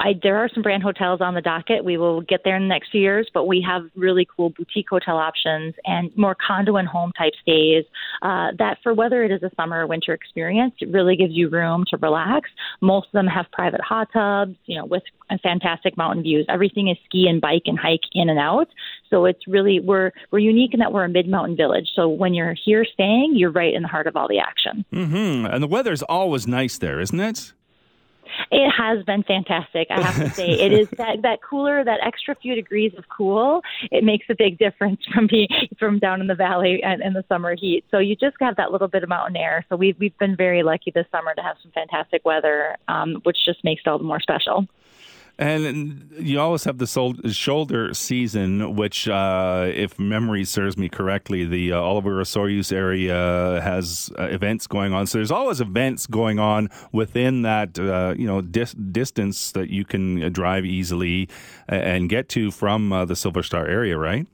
I, 0.06 0.14
there 0.22 0.38
are 0.38 0.48
some 0.54 0.62
brand 0.62 0.84
hotels 0.84 1.20
on 1.20 1.34
the 1.34 1.42
docket. 1.42 1.84
We 1.84 1.98
will 1.98 2.22
get 2.22 2.42
there 2.44 2.56
in 2.56 2.62
the 2.62 2.68
next 2.68 2.92
few 2.92 3.02
years, 3.02 3.28
but 3.34 3.46
we 3.48 3.66
have 3.68 3.90
really 3.96 4.28
cool 4.36 4.52
boutique 4.52 4.88
hotel 4.88 5.18
options 5.18 5.74
and 5.84 6.16
more 6.16 6.36
condo 6.36 6.76
and 6.76 6.88
home 6.88 7.12
type 7.18 7.34
stays. 7.42 7.86
Uh, 8.22 8.52
that 8.60 8.78
for 8.84 8.94
whether 8.94 9.24
it 9.24 9.32
is 9.32 9.42
a 9.42 9.50
summer 9.56 9.82
or 9.82 9.88
winter 9.88 10.14
experience, 10.14 10.76
it 10.80 10.92
really 10.92 11.16
gives 11.16 11.34
you 11.34 11.50
room 11.50 11.86
to 11.90 11.98
relax. 11.98 12.52
Most 12.82 13.08
of 13.08 13.14
them 13.14 13.26
have 13.26 13.48
private 13.52 13.82
hot 13.82 14.10
tubs, 14.14 14.56
you 14.68 14.78
know, 14.78 14.86
with 14.86 15.02
fantastic 15.42 15.98
mountain 15.98 16.22
views. 16.22 16.46
Everything 16.50 16.88
is 16.88 16.98
ski 17.06 17.26
and 17.28 17.42
bike 17.42 17.64
and 17.66 17.80
hike 17.80 18.06
in 18.14 18.30
and 18.30 18.38
out. 18.38 18.68
So 19.10 19.26
it's 19.26 19.48
really 19.48 19.80
we're 19.80 20.12
we're 20.30 20.38
unique 20.38 20.76
in 20.76 20.82
that 20.82 20.94
we're 20.94 21.06
a 21.06 21.10
mid 21.10 21.28
mountain 21.28 21.58
village. 21.58 21.90
So 21.96 22.08
when 22.08 22.36
you're 22.36 22.56
here 22.64 22.86
staying, 22.86 23.34
you're 23.36 23.52
right 23.52 23.74
in 23.74 23.82
the 23.82 23.88
heart 23.88 24.06
of 24.06 24.16
all 24.16 24.28
the 24.28 24.38
action. 24.38 24.86
Mm-hmm. 24.94 25.48
And 25.48 25.64
the 25.64 25.68
weather's 25.68 26.04
always 26.04 26.46
nice 26.46 26.78
there, 26.78 27.00
isn't 27.00 27.20
it? 27.20 27.54
It 28.52 28.70
has 28.72 29.04
been 29.06 29.24
fantastic. 29.24 29.88
I 29.90 30.02
have 30.02 30.16
to 30.18 30.30
say, 30.30 30.50
it 30.50 30.72
is 30.72 30.90
that 30.98 31.22
that 31.24 31.40
cooler, 31.42 31.84
that 31.84 32.00
extra 32.04 32.36
few 32.36 32.56
degrees 32.56 32.94
of 32.98 33.06
cool. 33.16 33.62
It 33.92 34.04
makes 34.04 34.26
a 34.30 34.36
big 34.36 34.58
difference 34.58 35.02
from 35.14 35.28
being 35.28 35.48
from 35.80 36.00
down 36.00 36.22
in 36.22 36.28
the 36.28 36.36
valley 36.36 36.82
and 36.84 37.02
in 37.02 37.14
the 37.14 37.24
summer 37.28 37.56
heat. 37.56 37.86
So 37.92 38.00
you 38.00 38.16
just 38.16 38.36
have 38.42 38.56
that 38.58 38.72
little 38.72 38.88
bit 38.88 39.04
of 39.04 39.10
mountain 39.10 39.36
air. 39.36 39.66
So 39.70 39.76
we've 39.76 39.98
we've 40.00 40.18
been 40.18 40.36
very 40.36 40.64
lucky 40.64 40.92
this 40.92 41.06
summer 41.12 41.34
to 41.36 41.42
have 41.42 41.58
some 41.62 41.72
fantastic 41.72 42.26
weather, 42.26 42.78
um, 42.88 43.22
which 43.24 43.38
just 43.46 43.64
makes 43.64 43.82
it 43.86 43.90
all 43.90 43.98
the 43.98 44.04
more 44.04 44.20
special. 44.20 44.68
And 45.38 46.14
you 46.18 46.40
always 46.40 46.64
have 46.64 46.78
the 46.78 46.88
sol- 46.88 47.16
shoulder 47.30 47.94
season, 47.94 48.76
which, 48.76 49.08
uh, 49.10 49.70
if 49.74 50.00
memory 50.00 50.46
serves 50.46 50.78
me 50.78 50.88
correctly, 50.88 51.44
the 51.44 51.74
uh, 51.74 51.82
Oliver 51.82 52.22
Osoyoos 52.22 52.72
area 52.72 53.60
has 53.62 54.10
uh, 54.18 54.24
events 54.24 54.66
going 54.66 54.94
on. 54.94 55.08
So 55.08 55.18
there's 55.18 55.32
always 55.32 55.60
events 55.60 56.08
going 56.08 56.40
on 56.40 56.70
within 56.94 57.42
that, 57.42 57.78
uh, 57.78 58.14
you 58.18 58.28
know, 58.28 58.40
dis- 58.40 58.74
distance 58.74 59.52
that 59.52 59.70
you 59.70 59.84
can 59.84 60.32
drive 60.32 60.64
easily 60.66 61.28
and 61.68 62.10
get 62.10 62.30
to 62.30 62.50
from 62.50 62.94
uh, 62.94 63.04
the 63.04 63.16
Silver 63.16 63.44
Star 63.44 63.68
area, 63.68 63.98
right? 63.98 64.28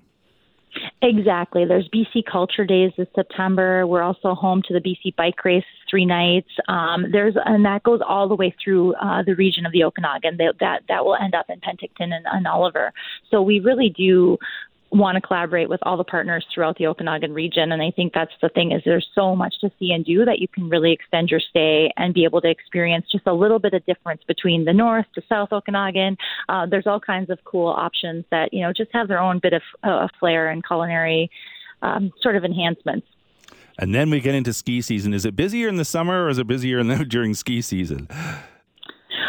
Exactly. 1.03 1.65
There's 1.65 1.89
BC 1.89 2.25
Culture 2.31 2.63
Days 2.63 2.91
this 2.95 3.07
September. 3.15 3.87
We're 3.87 4.03
also 4.03 4.35
home 4.35 4.61
to 4.67 4.73
the 4.73 4.79
BC 4.79 5.15
Bike 5.15 5.43
Race 5.43 5.63
three 5.89 6.05
nights. 6.05 6.49
Um, 6.67 7.07
there's 7.11 7.33
and 7.43 7.65
that 7.65 7.81
goes 7.81 8.01
all 8.07 8.29
the 8.29 8.35
way 8.35 8.55
through 8.63 8.93
uh, 8.95 9.23
the 9.23 9.33
region 9.33 9.65
of 9.65 9.71
the 9.71 9.83
Okanagan. 9.83 10.37
They, 10.37 10.49
that 10.59 10.83
that 10.89 11.03
will 11.03 11.15
end 11.15 11.33
up 11.33 11.47
in 11.49 11.59
Penticton 11.59 12.13
and, 12.13 12.25
and 12.31 12.45
Oliver. 12.45 12.93
So 13.31 13.41
we 13.41 13.59
really 13.59 13.89
do 13.89 14.37
want 14.91 15.15
to 15.15 15.21
collaborate 15.21 15.69
with 15.69 15.80
all 15.84 15.97
the 15.97 16.04
partners 16.04 16.45
throughout 16.54 16.77
the 16.77 16.88
Okanagan 16.88 17.34
region. 17.34 17.71
And 17.71 17.82
I 17.82 17.91
think 17.91 18.13
that's 18.13 18.32
the 18.41 18.49
thing 18.49 18.71
is 18.71 18.82
there's 18.86 19.08
so 19.15 19.36
much 19.36 19.60
to 19.62 19.71
see 19.80 19.91
and 19.91 20.04
do 20.04 20.25
that 20.25 20.39
you 20.39 20.47
can 20.47 20.69
really 20.69 20.91
extend 20.91 21.30
your 21.30 21.39
stay 21.39 21.91
and 21.97 22.13
be 22.13 22.25
able 22.25 22.41
to 22.41 22.49
experience 22.49 23.06
just 23.12 23.25
a 23.25 23.34
little 23.34 23.60
bit 23.60 23.73
of 23.73 23.86
difference 23.86 24.21
between 24.27 24.65
the 24.65 24.73
north 24.73 25.06
to 25.15 25.21
south 25.30 25.54
Okanagan. 25.54 26.17
Uh, 26.49 26.65
there's 26.65 26.88
all 26.88 26.99
kinds 26.99 27.30
of 27.30 27.39
cool 27.45 27.67
options 27.67 28.25
that, 28.32 28.54
you 28.54 28.62
know, 28.62 28.73
just 28.73 28.91
have 28.93 29.08
their 29.08 29.19
own 29.19 29.39
bit 29.39 29.54
of 29.54 29.62
uh, 29.84 30.08
flair 30.19 30.49
and 30.49 30.65
culinary 30.65 31.32
um, 31.82 32.12
sort 32.21 32.36
of 32.36 32.43
enhancements. 32.43 33.08
And 33.80 33.95
then 33.95 34.10
we 34.10 34.19
get 34.19 34.36
into 34.36 34.54
ski 34.54 34.82
season. 34.82 35.13
Is 35.13 35.25
it 35.25 35.36
busier 35.36 35.69
in 35.69 35.77
the 35.77 35.86
summer 35.86 36.25
or 36.25 36.30
is 36.30 36.38
it 36.38 36.47
busier 36.47 36.84
the, 36.84 37.06
during 37.08 37.34
ski 37.34 37.62
season? 37.62 38.08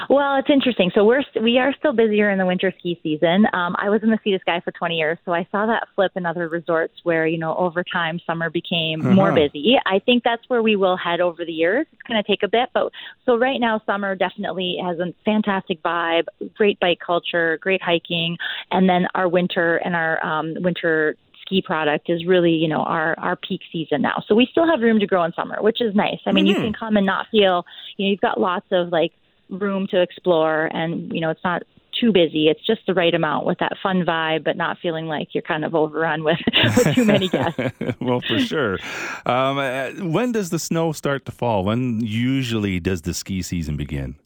Well, 0.09 0.37
it's 0.37 0.51
interesting. 0.51 0.91
So 0.95 1.05
we're 1.05 1.23
we 1.41 1.59
are 1.59 1.73
still 1.79 1.93
busier 1.93 2.31
in 2.31 2.39
the 2.39 2.47
winter 2.47 2.73
ski 2.79 2.99
season. 3.03 3.47
Um, 3.53 3.75
I 3.79 3.91
was 3.91 4.03
in 4.03 4.11
the 4.11 4.19
Sea 4.25 4.33
to 4.33 4.39
Sky 4.41 4.61
for 4.65 4.73
20 4.73 4.97
years, 4.97 5.19
so 5.25 5.33
I 5.33 5.47
saw 5.51 5.67
that 5.67 5.89
flip 5.95 6.13
in 6.17 6.27
other 6.27 6.49
resorts 6.49 6.95
where 7.03 7.27
you 7.27 7.39
know 7.39 7.55
over 7.57 7.85
time 7.85 8.21
summer 8.27 8.51
became 8.51 9.01
uh-huh. 9.01 9.15
more 9.15 9.33
busy. 9.33 9.77
I 9.87 9.99
think 10.01 10.25
that's 10.25 10.43
where 10.49 10.63
we 10.63 10.77
will 10.77 10.97
head 10.97 11.21
over 11.21 11.45
the 11.45 11.53
years. 11.53 11.87
It's 11.93 12.03
going 12.03 12.23
to 12.23 12.27
take 12.27 12.43
a 12.43 12.49
bit, 12.49 12.71
but 12.75 12.91
so 13.27 13.37
right 13.37 13.61
now 13.61 13.81
summer 13.87 14.15
definitely 14.15 14.77
has 14.83 14.99
a 14.99 15.13
fantastic 15.25 15.83
vibe, 15.83 16.25
great 16.55 16.81
bike 16.81 16.99
culture, 17.05 17.59
great 17.61 17.83
hiking, 17.83 18.37
and 18.71 18.89
then 18.89 19.07
our 19.15 19.29
winter 19.29 19.77
and 19.77 19.95
our 19.95 20.25
um, 20.25 20.55
winter 20.61 21.17
ski 21.45 21.63
product 21.63 22.09
is 22.09 22.25
really, 22.27 22.53
you 22.53 22.69
know, 22.69 22.83
our 22.83 23.19
our 23.19 23.37
peak 23.37 23.61
season 23.71 24.03
now. 24.03 24.23
So 24.27 24.35
we 24.35 24.49
still 24.51 24.67
have 24.67 24.81
room 24.81 25.01
to 25.01 25.07
grow 25.07 25.25
in 25.25 25.33
summer, 25.35 25.59
which 25.61 25.81
is 25.81 25.95
nice. 25.95 26.21
I 26.27 26.33
mean, 26.33 26.47
mm-hmm. 26.47 26.57
you 26.57 26.63
can 26.63 26.73
come 26.73 26.97
and 26.97 27.07
not 27.07 27.27
feel, 27.31 27.65
you 27.97 28.07
know, 28.07 28.11
you've 28.11 28.21
got 28.21 28.41
lots 28.41 28.67
of 28.73 28.89
like 28.89 29.13
room 29.53 29.87
to 29.91 30.01
explore 30.01 30.71
and 30.73 31.13
you 31.13 31.21
know 31.21 31.31
it's 31.31 31.45
not 31.45 31.63
too 32.01 32.13
busy. 32.13 32.49
It's 32.49 32.65
just 32.67 32.81
the 32.87 32.95
right 32.95 33.15
amount 33.15 33.47
with 33.47 33.59
that 33.59 33.75
fun 33.83 34.05
vibe, 34.05 34.45
but 34.45 34.57
not 34.57 34.79
feeling 34.81 35.07
like 35.07 35.29
you're 35.33 35.43
kind 35.43 35.65
of 35.65 35.75
overrun 35.75 36.25
with, 36.25 36.39
with 36.77 36.95
too 36.95 37.05
many 37.05 37.29
guests. 37.29 37.61
well, 38.01 38.21
for 38.21 38.39
sure. 38.41 38.79
Um, 39.27 39.59
uh, 39.59 39.91
when 40.01 40.33
does 40.33 40.51
the 40.51 40.59
snow 40.59 40.93
start 40.93 41.25
to 41.27 41.33
fall? 41.33 41.65
When 41.65 42.01
usually 42.01 42.81
does 42.81 43.03
the 43.03 43.15
ski 43.15 43.43
season 43.43 43.77
begin? 43.77 44.17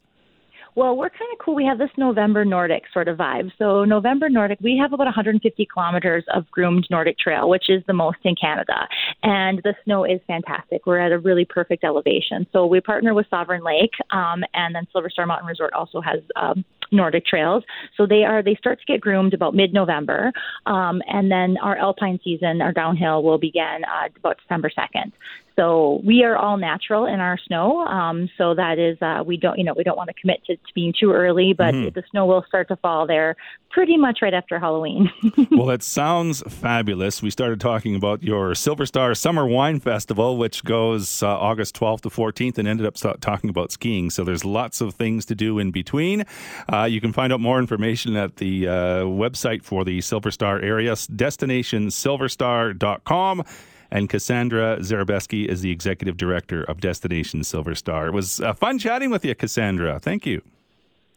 Well, 0.77 0.95
we're 0.95 1.09
kind 1.09 1.33
of 1.33 1.39
cool. 1.43 1.55
We 1.55 1.65
have 1.65 1.79
this 1.79 1.89
November 1.97 2.45
Nordic 2.45 2.83
sort 2.93 3.07
of 3.07 3.17
vibe. 3.17 3.51
So, 3.57 3.83
November 3.83 4.29
Nordic, 4.29 4.59
we 4.61 4.77
have 4.79 4.93
about 4.93 5.05
150 5.05 5.67
kilometers 5.73 6.23
of 6.31 6.45
groomed 6.51 6.85
Nordic 6.91 7.17
trail, 7.17 7.49
which 7.49 7.67
is 7.67 7.81
the 7.87 7.93
most 7.93 8.19
in 8.23 8.35
Canada. 8.39 8.87
And 9.23 9.59
the 9.63 9.73
snow 9.83 10.03
is 10.03 10.19
fantastic. 10.27 10.85
We're 10.85 10.99
at 10.99 11.11
a 11.11 11.17
really 11.17 11.45
perfect 11.45 11.83
elevation. 11.83 12.45
So, 12.53 12.67
we 12.67 12.79
partner 12.79 13.15
with 13.15 13.25
Sovereign 13.27 13.63
Lake, 13.63 13.93
um, 14.11 14.43
and 14.53 14.75
then 14.75 14.85
Silver 14.91 15.09
Star 15.09 15.25
Mountain 15.25 15.47
Resort 15.47 15.73
also 15.73 15.99
has 15.99 16.19
um, 16.35 16.63
Nordic 16.91 17.25
trails. 17.25 17.63
So 17.97 18.05
they 18.05 18.23
are 18.23 18.43
they 18.43 18.55
start 18.55 18.79
to 18.79 18.85
get 18.85 19.01
groomed 19.01 19.33
about 19.33 19.55
mid 19.55 19.73
November, 19.73 20.31
um, 20.67 21.01
and 21.07 21.31
then 21.31 21.57
our 21.61 21.75
alpine 21.75 22.19
season, 22.23 22.61
our 22.61 22.71
downhill, 22.71 23.23
will 23.23 23.39
begin 23.39 23.79
uh, 23.83 24.09
about 24.15 24.37
December 24.43 24.69
second. 24.73 25.11
So 25.57 26.01
we 26.05 26.23
are 26.23 26.37
all 26.37 26.57
natural 26.57 27.07
in 27.07 27.19
our 27.19 27.39
snow. 27.47 27.79
Um, 27.79 28.29
so 28.37 28.53
that 28.53 28.77
is, 28.77 28.95
uh, 29.01 29.23
we 29.25 29.37
don't, 29.37 29.57
you 29.57 29.63
know, 29.63 29.73
we 29.75 29.83
don't 29.83 29.97
want 29.97 30.09
to 30.09 30.13
commit 30.13 30.45
to, 30.45 30.55
to 30.55 30.61
being 30.75 30.93
too 30.97 31.11
early, 31.11 31.55
but 31.57 31.73
mm-hmm. 31.73 31.95
the 31.95 32.03
snow 32.11 32.27
will 32.27 32.45
start 32.47 32.67
to 32.67 32.75
fall 32.75 33.07
there 33.07 33.35
pretty 33.71 33.97
much 33.97 34.19
right 34.21 34.35
after 34.35 34.59
Halloween. 34.59 35.09
well, 35.51 35.71
it 35.71 35.81
sounds 35.81 36.43
fabulous. 36.47 37.23
We 37.23 37.31
started 37.31 37.59
talking 37.59 37.95
about 37.95 38.21
your 38.21 38.53
Silver 38.53 38.85
Star 38.85 39.15
Summer 39.15 39.47
Wine 39.47 39.79
Festival, 39.79 40.37
which 40.37 40.63
goes 40.63 41.23
uh, 41.23 41.27
August 41.27 41.75
12th 41.75 42.01
to 42.01 42.09
14th, 42.09 42.59
and 42.59 42.67
ended 42.67 42.85
up 42.85 42.93
talking 43.19 43.49
about 43.49 43.71
skiing. 43.71 44.11
So 44.11 44.23
there's 44.23 44.45
lots 44.45 44.79
of 44.79 44.93
things 44.93 45.25
to 45.25 45.33
do 45.33 45.57
in 45.57 45.71
between. 45.71 46.23
Uh, 46.71 46.83
you 46.83 47.01
can 47.01 47.13
find 47.13 47.33
out 47.33 47.39
more 47.39 47.57
information 47.57 48.15
at 48.15 48.35
the 48.35 48.67
uh, 48.67 48.73
website 49.05 49.63
for 49.63 49.83
the 49.83 50.01
Silver 50.01 50.29
Star 50.29 50.59
area, 50.59 50.93
destinationsilverstar.com. 50.93 53.43
And 53.91 54.09
Cassandra 54.09 54.77
Zarabeski 54.79 55.47
is 55.47 55.61
the 55.61 55.71
executive 55.71 56.17
director 56.17 56.63
of 56.63 56.81
Destination 56.81 57.43
Silver 57.43 57.75
Star. 57.75 58.07
It 58.07 58.13
was 58.13 58.41
uh, 58.41 58.53
fun 58.53 58.79
chatting 58.79 59.09
with 59.09 59.23
you, 59.23 59.35
Cassandra. 59.35 59.99
Thank 59.99 60.25
you. 60.25 60.41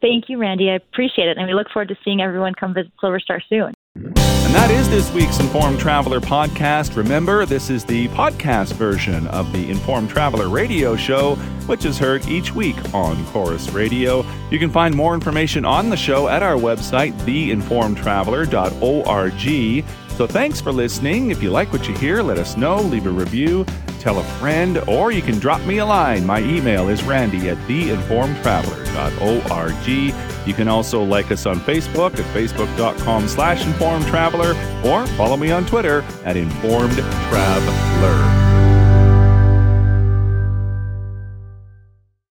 Thank 0.00 0.28
you, 0.28 0.38
Randy. 0.38 0.70
I 0.70 0.74
appreciate 0.74 1.28
it. 1.28 1.36
And 1.36 1.46
we 1.46 1.54
look 1.54 1.68
forward 1.70 1.88
to 1.88 1.96
seeing 2.04 2.20
everyone 2.20 2.54
come 2.54 2.74
visit 2.74 2.92
Silver 3.00 3.20
Star 3.20 3.40
soon. 3.48 3.74
And 3.96 4.56
that 4.56 4.70
is 4.70 4.88
this 4.88 5.12
week's 5.12 5.38
Informed 5.38 5.78
Traveler 5.78 6.20
podcast. 6.20 6.96
Remember, 6.96 7.44
this 7.46 7.70
is 7.70 7.84
the 7.84 8.08
podcast 8.08 8.72
version 8.72 9.26
of 9.28 9.52
the 9.52 9.70
Informed 9.70 10.10
Traveler 10.10 10.48
radio 10.48 10.96
show, 10.96 11.36
which 11.66 11.84
is 11.84 11.98
heard 11.98 12.26
each 12.26 12.52
week 12.52 12.76
on 12.94 13.24
Corus 13.26 13.70
Radio. 13.70 14.24
You 14.50 14.58
can 14.58 14.70
find 14.70 14.92
more 14.94 15.14
information 15.14 15.64
on 15.64 15.90
the 15.90 15.96
show 15.96 16.28
at 16.28 16.42
our 16.42 16.56
website, 16.56 17.12
theinformedtraveler.org. 17.20 19.84
So 20.20 20.26
thanks 20.26 20.60
for 20.60 20.70
listening. 20.70 21.30
If 21.30 21.42
you 21.42 21.50
like 21.50 21.72
what 21.72 21.88
you 21.88 21.96
hear, 21.96 22.22
let 22.22 22.36
us 22.36 22.54
know, 22.54 22.78
leave 22.78 23.06
a 23.06 23.10
review, 23.10 23.64
tell 24.00 24.18
a 24.18 24.24
friend, 24.38 24.76
or 24.86 25.12
you 25.12 25.22
can 25.22 25.38
drop 25.38 25.62
me 25.62 25.78
a 25.78 25.86
line. 25.86 26.26
My 26.26 26.40
email 26.40 26.90
is 26.90 27.02
randy 27.04 27.48
at 27.48 27.56
theinformedtraveler.org. 27.66 30.46
You 30.46 30.52
can 30.52 30.68
also 30.68 31.02
like 31.02 31.30
us 31.30 31.46
on 31.46 31.58
Facebook 31.60 32.18
at 32.18 32.26
facebook.com 32.34 33.28
slash 33.28 33.64
informedtraveler 33.64 34.84
or 34.84 35.06
follow 35.16 35.38
me 35.38 35.52
on 35.52 35.64
Twitter 35.64 36.02
at 36.26 36.36
informedtraveler. 36.36 38.39